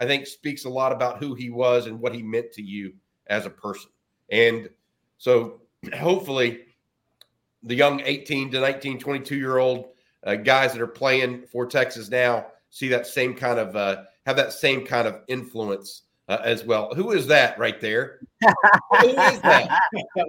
[0.00, 2.94] I think, speaks a lot about who he was and what he meant to you
[3.28, 3.90] as a person.
[4.30, 4.68] And
[5.18, 5.60] so,
[5.94, 6.60] hopefully,
[7.62, 9.90] the young 18 to 19, 22 year old
[10.24, 14.36] uh, guys that are playing for Texas now see that same kind of uh, have
[14.36, 16.02] that same kind of influence
[16.32, 16.94] uh, as well.
[16.94, 18.20] Who is that right there?
[19.00, 19.80] Who is that?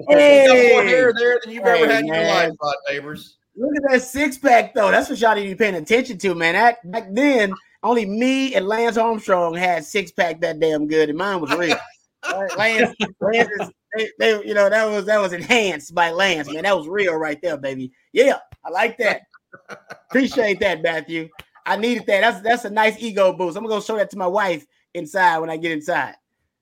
[0.10, 3.36] hey, more hair there than you've hey, ever had in your life, Rod Babers.
[3.56, 4.92] Look at that six pack though.
[4.92, 6.56] That's what y'all need to be paying attention to, man.
[6.56, 11.18] That back then, only me and Lance Armstrong had six pack that damn good, and
[11.18, 11.78] mine was real.
[12.58, 16.64] Lance, Lance is, they, they, you know, that was that was enhanced by Lance, man.
[16.64, 17.92] That was real right there, baby.
[18.12, 19.22] Yeah, I like that.
[20.10, 21.30] Appreciate that, Matthew.
[21.66, 22.22] I needed that.
[22.22, 23.56] That's that's a nice ego boost.
[23.56, 26.16] I'm gonna go show that to my wife inside when I get inside.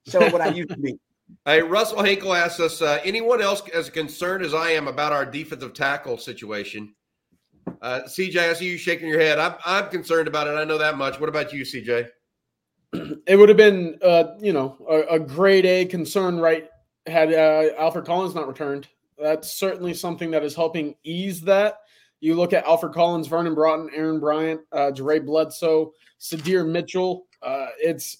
[0.07, 0.97] Show what I used to be.
[1.45, 5.25] Hey, Russell Hinkle asks us, uh, anyone else as concerned as I am about our
[5.25, 6.93] defensive tackle situation?
[7.81, 9.39] Uh, CJ, I see you shaking your head.
[9.39, 10.51] I'm, I'm concerned about it.
[10.51, 11.19] I know that much.
[11.19, 12.09] What about you, CJ?
[13.25, 16.67] It would have been, uh, you know, a, a grade A concern, right?
[17.07, 18.89] Had uh, Alfred Collins not returned.
[19.17, 21.77] That's certainly something that is helping ease that.
[22.19, 27.27] You look at Alfred Collins, Vernon Broughton, Aaron Bryant, uh, Jeray Bledsoe, Sadir Mitchell.
[27.41, 28.17] Uh, it's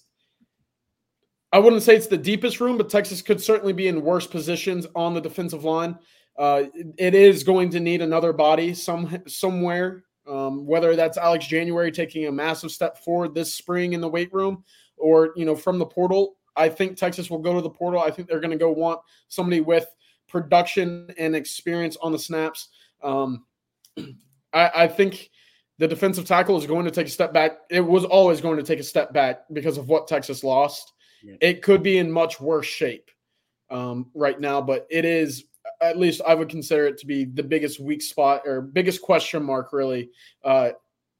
[1.52, 4.86] I wouldn't say it's the deepest room, but Texas could certainly be in worse positions
[4.94, 5.98] on the defensive line.
[6.38, 6.64] Uh,
[6.96, 10.04] it is going to need another body some somewhere.
[10.26, 14.32] Um, whether that's Alex January taking a massive step forward this spring in the weight
[14.32, 14.64] room,
[14.96, 16.36] or you know from the portal.
[16.54, 18.00] I think Texas will go to the portal.
[18.00, 19.86] I think they're going to go want somebody with
[20.28, 22.68] production and experience on the snaps.
[23.02, 23.44] Um,
[24.52, 25.30] I, I think
[25.82, 27.58] the defensive tackle is going to take a step back.
[27.68, 30.92] It was always going to take a step back because of what Texas lost.
[31.24, 31.34] Yeah.
[31.40, 33.10] It could be in much worse shape
[33.68, 35.46] um, right now, but it is
[35.80, 39.42] at least I would consider it to be the biggest weak spot or biggest question
[39.42, 40.10] mark really
[40.44, 40.70] uh,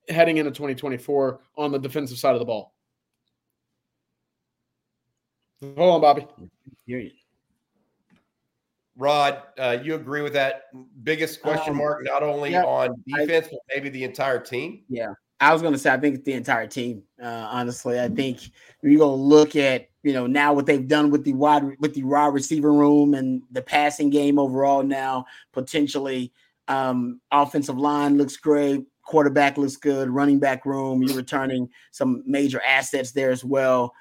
[0.09, 2.73] heading into 2024 on the defensive side of the ball.
[5.61, 6.29] Hold on, Bobby.
[8.97, 10.65] Rod, uh, you agree with that
[11.03, 14.83] biggest question um, mark, not only yeah, on defense, I, but maybe the entire team?
[14.89, 15.15] Yeah.
[15.41, 17.03] I was going to say, I think it's the entire team.
[17.21, 18.41] Uh, honestly, I think
[18.83, 21.95] you're going to look at, you know, now what they've done with the wide, with
[21.95, 26.33] the wide receiver room and the passing game overall now, potentially
[26.69, 28.85] um, offensive line looks great.
[29.05, 30.11] Quarterback looks good.
[30.11, 33.93] Running back room, you're returning some major assets there as well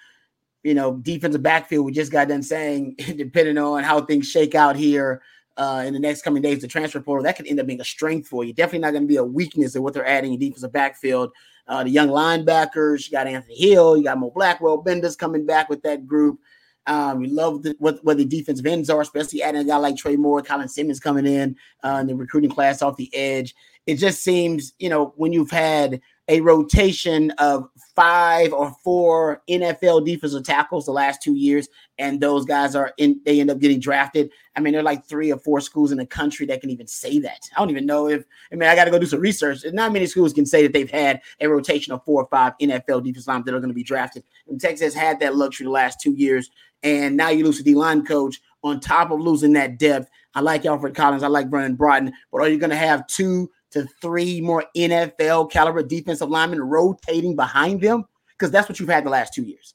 [0.64, 4.76] you know, defensive backfield, we just got done saying, depending on how things shake out
[4.76, 5.22] here
[5.58, 7.86] uh, in the next coming days, the transfer portal, that could end up being a
[7.86, 8.54] strength for you.
[8.54, 11.32] Definitely not going to be a weakness of what they're adding in defensive backfield.
[11.68, 15.70] Uh, the young linebackers, you got Anthony Hill, you got Mo Blackwell, Benders coming back
[15.70, 16.40] with that group.
[16.88, 19.96] Um, we love the, what, what the defensive ends are, especially adding a guy like
[19.96, 23.54] Trey Moore, Colin Simmons coming in uh, in the recruiting class off the edge.
[23.86, 30.06] It just seems, you know, when you've had a rotation of five or four NFL
[30.06, 31.68] defensive tackles the last two years,
[31.98, 34.32] and those guys are in, they end up getting drafted.
[34.56, 36.88] I mean, there are like three or four schools in the country that can even
[36.88, 37.50] say that.
[37.56, 39.60] I don't even know if, I mean, I got to go do some research.
[39.66, 43.04] Not many schools can say that they've had a rotation of four or five NFL
[43.04, 44.24] defensive linemen that are going to be drafted.
[44.48, 46.50] And Texas had that luxury the last two years.
[46.84, 50.10] And now you lose a D line coach on top of losing that depth.
[50.34, 51.24] I like Alfred Collins.
[51.24, 55.52] I like Vernon Broughton, but are you going to have two to three more NFL
[55.52, 58.06] caliber defensive linemen rotating behind them
[58.38, 59.74] because that's what you've had the last two years.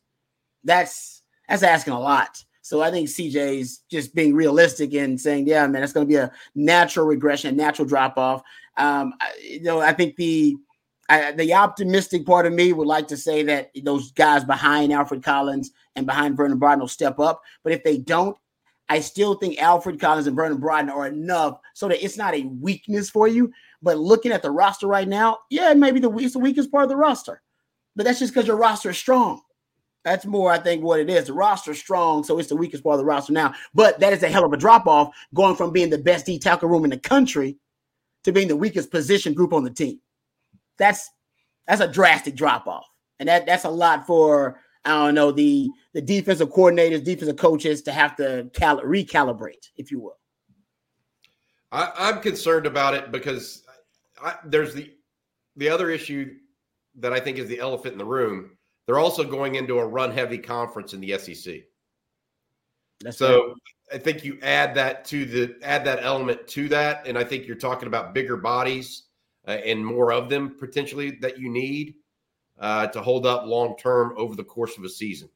[0.65, 2.43] That's that's asking a lot.
[2.63, 6.17] So I think CJ's just being realistic and saying, yeah, man, it's going to be
[6.17, 8.43] a natural regression, a natural drop off.
[8.77, 10.57] Um, you know, I think the
[11.09, 15.23] I, the optimistic part of me would like to say that those guys behind Alfred
[15.23, 17.43] Collins and behind Vernon Broughton will step up.
[17.63, 18.37] But if they don't,
[18.89, 22.45] I still think Alfred Collins and Vernon Broughton are enough so that it's not a
[22.61, 23.53] weakness for you.
[23.83, 26.89] But looking at the roster right now, yeah, maybe the it's the weakest part of
[26.89, 27.43] the roster.
[27.95, 29.41] But that's just because your roster is strong.
[30.05, 31.27] That's more, I think, what it is.
[31.27, 33.55] The roster is strong, so it's the weakest part of the roster now.
[33.75, 36.39] But that is a hell of a drop off going from being the best D
[36.39, 37.57] tackle room in the country
[38.23, 40.01] to being the weakest position group on the team.
[40.79, 41.11] That's
[41.67, 42.87] that's a drastic drop off,
[43.19, 47.83] and that that's a lot for I don't know the the defensive coordinators, defensive coaches
[47.83, 50.19] to have to cal- recalibrate, if you will.
[51.73, 53.65] I, am concerned about it because
[54.23, 54.93] I, there's the
[55.57, 56.37] the other issue
[56.99, 58.57] that I think is the elephant in the room.
[58.87, 61.63] They're also going into a run heavy conference in the SEC.
[63.01, 63.55] That's so right.
[63.95, 67.47] I think you add that to the add that element to that, and I think
[67.47, 69.05] you're talking about bigger bodies
[69.49, 71.95] uh, and more of them potentially that you need
[72.59, 75.29] uh, to hold up long term over the course of a season.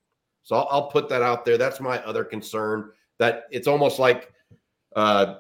[0.43, 1.59] So I'll, I'll, put that out there.
[1.59, 2.91] That's my other concern.
[3.19, 4.33] That it's almost like
[4.97, 5.37] uh,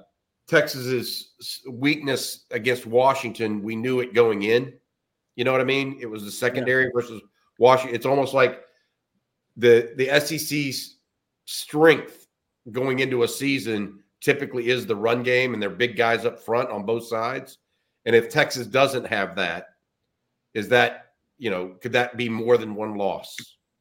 [0.47, 1.31] Texas's
[1.69, 3.63] weakness against Washington.
[3.63, 4.75] We knew it going in.
[5.37, 5.99] You know what I mean?
[6.01, 6.91] It was the secondary yeah.
[6.95, 7.23] versus
[7.59, 7.95] Washington.
[7.95, 8.63] It's almost like
[9.57, 10.99] the the SEC's
[11.47, 12.27] strength
[12.71, 16.69] going into a season typically is the run game and their big guys up front
[16.71, 17.59] on both sides.
[18.05, 19.69] And if Texas doesn't have that,
[20.55, 21.10] is that
[21.41, 23.35] you know could that be more than one loss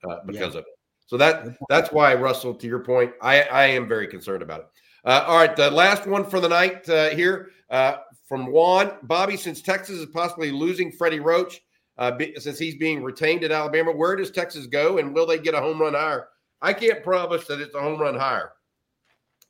[0.10, 0.62] uh, because yeah.
[0.62, 0.66] of it?
[1.06, 4.68] So that that's why Russell, to your point, I I am very concerned about it.
[5.06, 7.98] Uh, all right, the last one for the night uh, here uh,
[8.28, 9.38] from Juan Bobby.
[9.38, 11.62] Since Texas is possibly losing Freddie Roach,
[11.98, 15.40] uh, be, since he's being retained at Alabama, where does Texas go, and will they
[15.40, 16.30] get a home run hire?
[16.62, 18.54] I can't promise that it's a home run hire.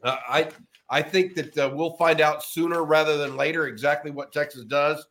[0.04, 0.50] Uh, I
[0.90, 5.06] I think that uh, we'll find out sooner rather than later exactly what Texas does.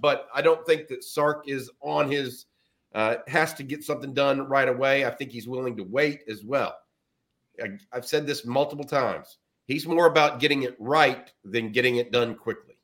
[0.00, 2.46] But I don't think that Sark is on his
[2.92, 5.04] has to get something done right away.
[5.04, 6.76] I think he's willing to wait as well.
[7.62, 12.12] I, I've said this multiple times He's more about getting it right than getting it
[12.12, 12.78] done quickly.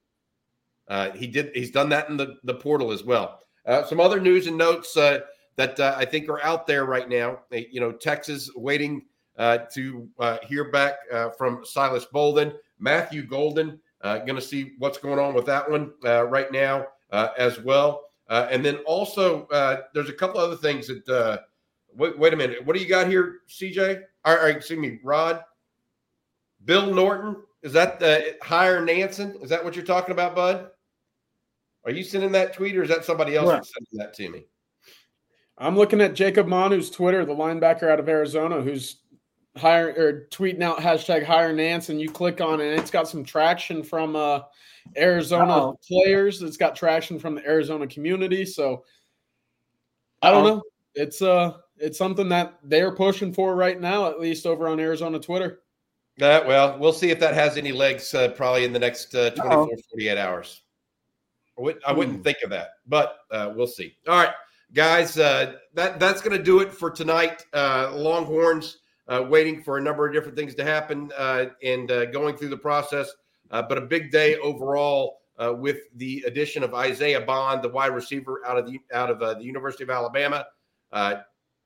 [0.88, 1.50] Uh, he did.
[1.54, 3.40] He's done that in the, the portal as well.
[3.66, 5.20] Uh, some other news and notes uh,
[5.56, 7.40] that uh, I think are out there right now.
[7.50, 9.04] You know, Texas waiting
[9.36, 10.94] uh, to uh, hear back
[11.36, 13.78] from Silas Bolden, Matthew Golden.
[14.02, 17.60] Uh, going to see what's going on with that one uh, right now uh, as
[17.60, 18.02] well.
[18.28, 19.46] and then also,
[19.94, 21.44] there's a couple other things that.
[21.94, 22.64] wait, wait a minute.
[22.64, 24.02] What do you got here, CJ?
[24.24, 25.42] Or, or excuse me, Rod.
[26.64, 29.36] Bill Norton, is that the hire Nansen?
[29.42, 30.70] Is that what you're talking about, Bud?
[31.84, 33.64] Are you sending that tweet or is that somebody else right.
[33.64, 34.44] sending that to me?
[35.58, 39.00] I'm looking at Jacob Manu's Twitter, the linebacker out of Arizona, who's
[39.60, 43.08] hire or tweeting out hashtag hire Nansen, and you click on it, and it's got
[43.08, 44.40] some traction from uh,
[44.96, 45.78] Arizona Uh-oh.
[45.86, 46.42] players.
[46.42, 48.44] It's got traction from the Arizona community.
[48.44, 48.84] So
[50.22, 50.62] I don't know.
[50.94, 55.18] It's uh it's something that they're pushing for right now, at least over on Arizona
[55.18, 55.60] Twitter.
[56.20, 59.30] Uh, well, we'll see if that has any legs uh, probably in the next uh,
[59.30, 60.62] 24, 48 hours.
[61.58, 62.22] I, would, I wouldn't hmm.
[62.22, 63.96] think of that, but uh, we'll see.
[64.06, 64.34] All right,
[64.74, 67.46] guys, uh, that that's going to do it for tonight.
[67.54, 68.78] Uh, Longhorns
[69.10, 71.10] uh, waiting for a number of different things to happen
[71.62, 73.12] and going through the process,
[73.50, 78.56] but a big day overall with the addition of Isaiah Bond, the wide receiver out
[78.56, 80.46] of the out of the University of Alabama.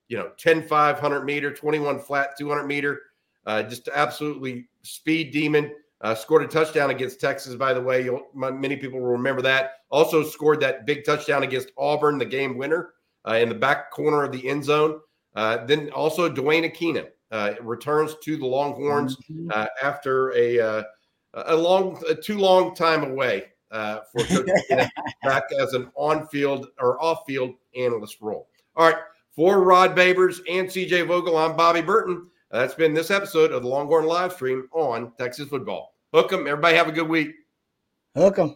[0.08, 3.00] you know, 10 500 meter, 21 flat, 200 meter.
[3.46, 5.72] Uh, just absolutely speed demon.
[6.00, 8.08] Uh, scored a touchdown against Texas, by the way.
[8.34, 9.72] many people will remember that.
[9.90, 12.90] Also scored that big touchdown against Auburn, the game winner,
[13.26, 15.00] uh, in the back corner of the end zone.
[15.34, 19.50] Uh, then also Duane Akina uh, returns to the Longhorns Mm-hmm.
[19.52, 20.82] uh, after a uh,
[21.34, 24.88] a long, a too long time away uh, for Coach
[25.24, 28.48] back as an on-field or off-field analyst role.
[28.76, 28.98] All right,
[29.34, 32.28] for Rod Babers and CJ Vogel, I'm Bobby Burton.
[32.52, 35.94] That's been this episode of the Longhorn live stream on Texas football.
[36.12, 36.46] Hook 'em.
[36.46, 37.32] Everybody have a good week.
[38.14, 38.54] Hook 'em.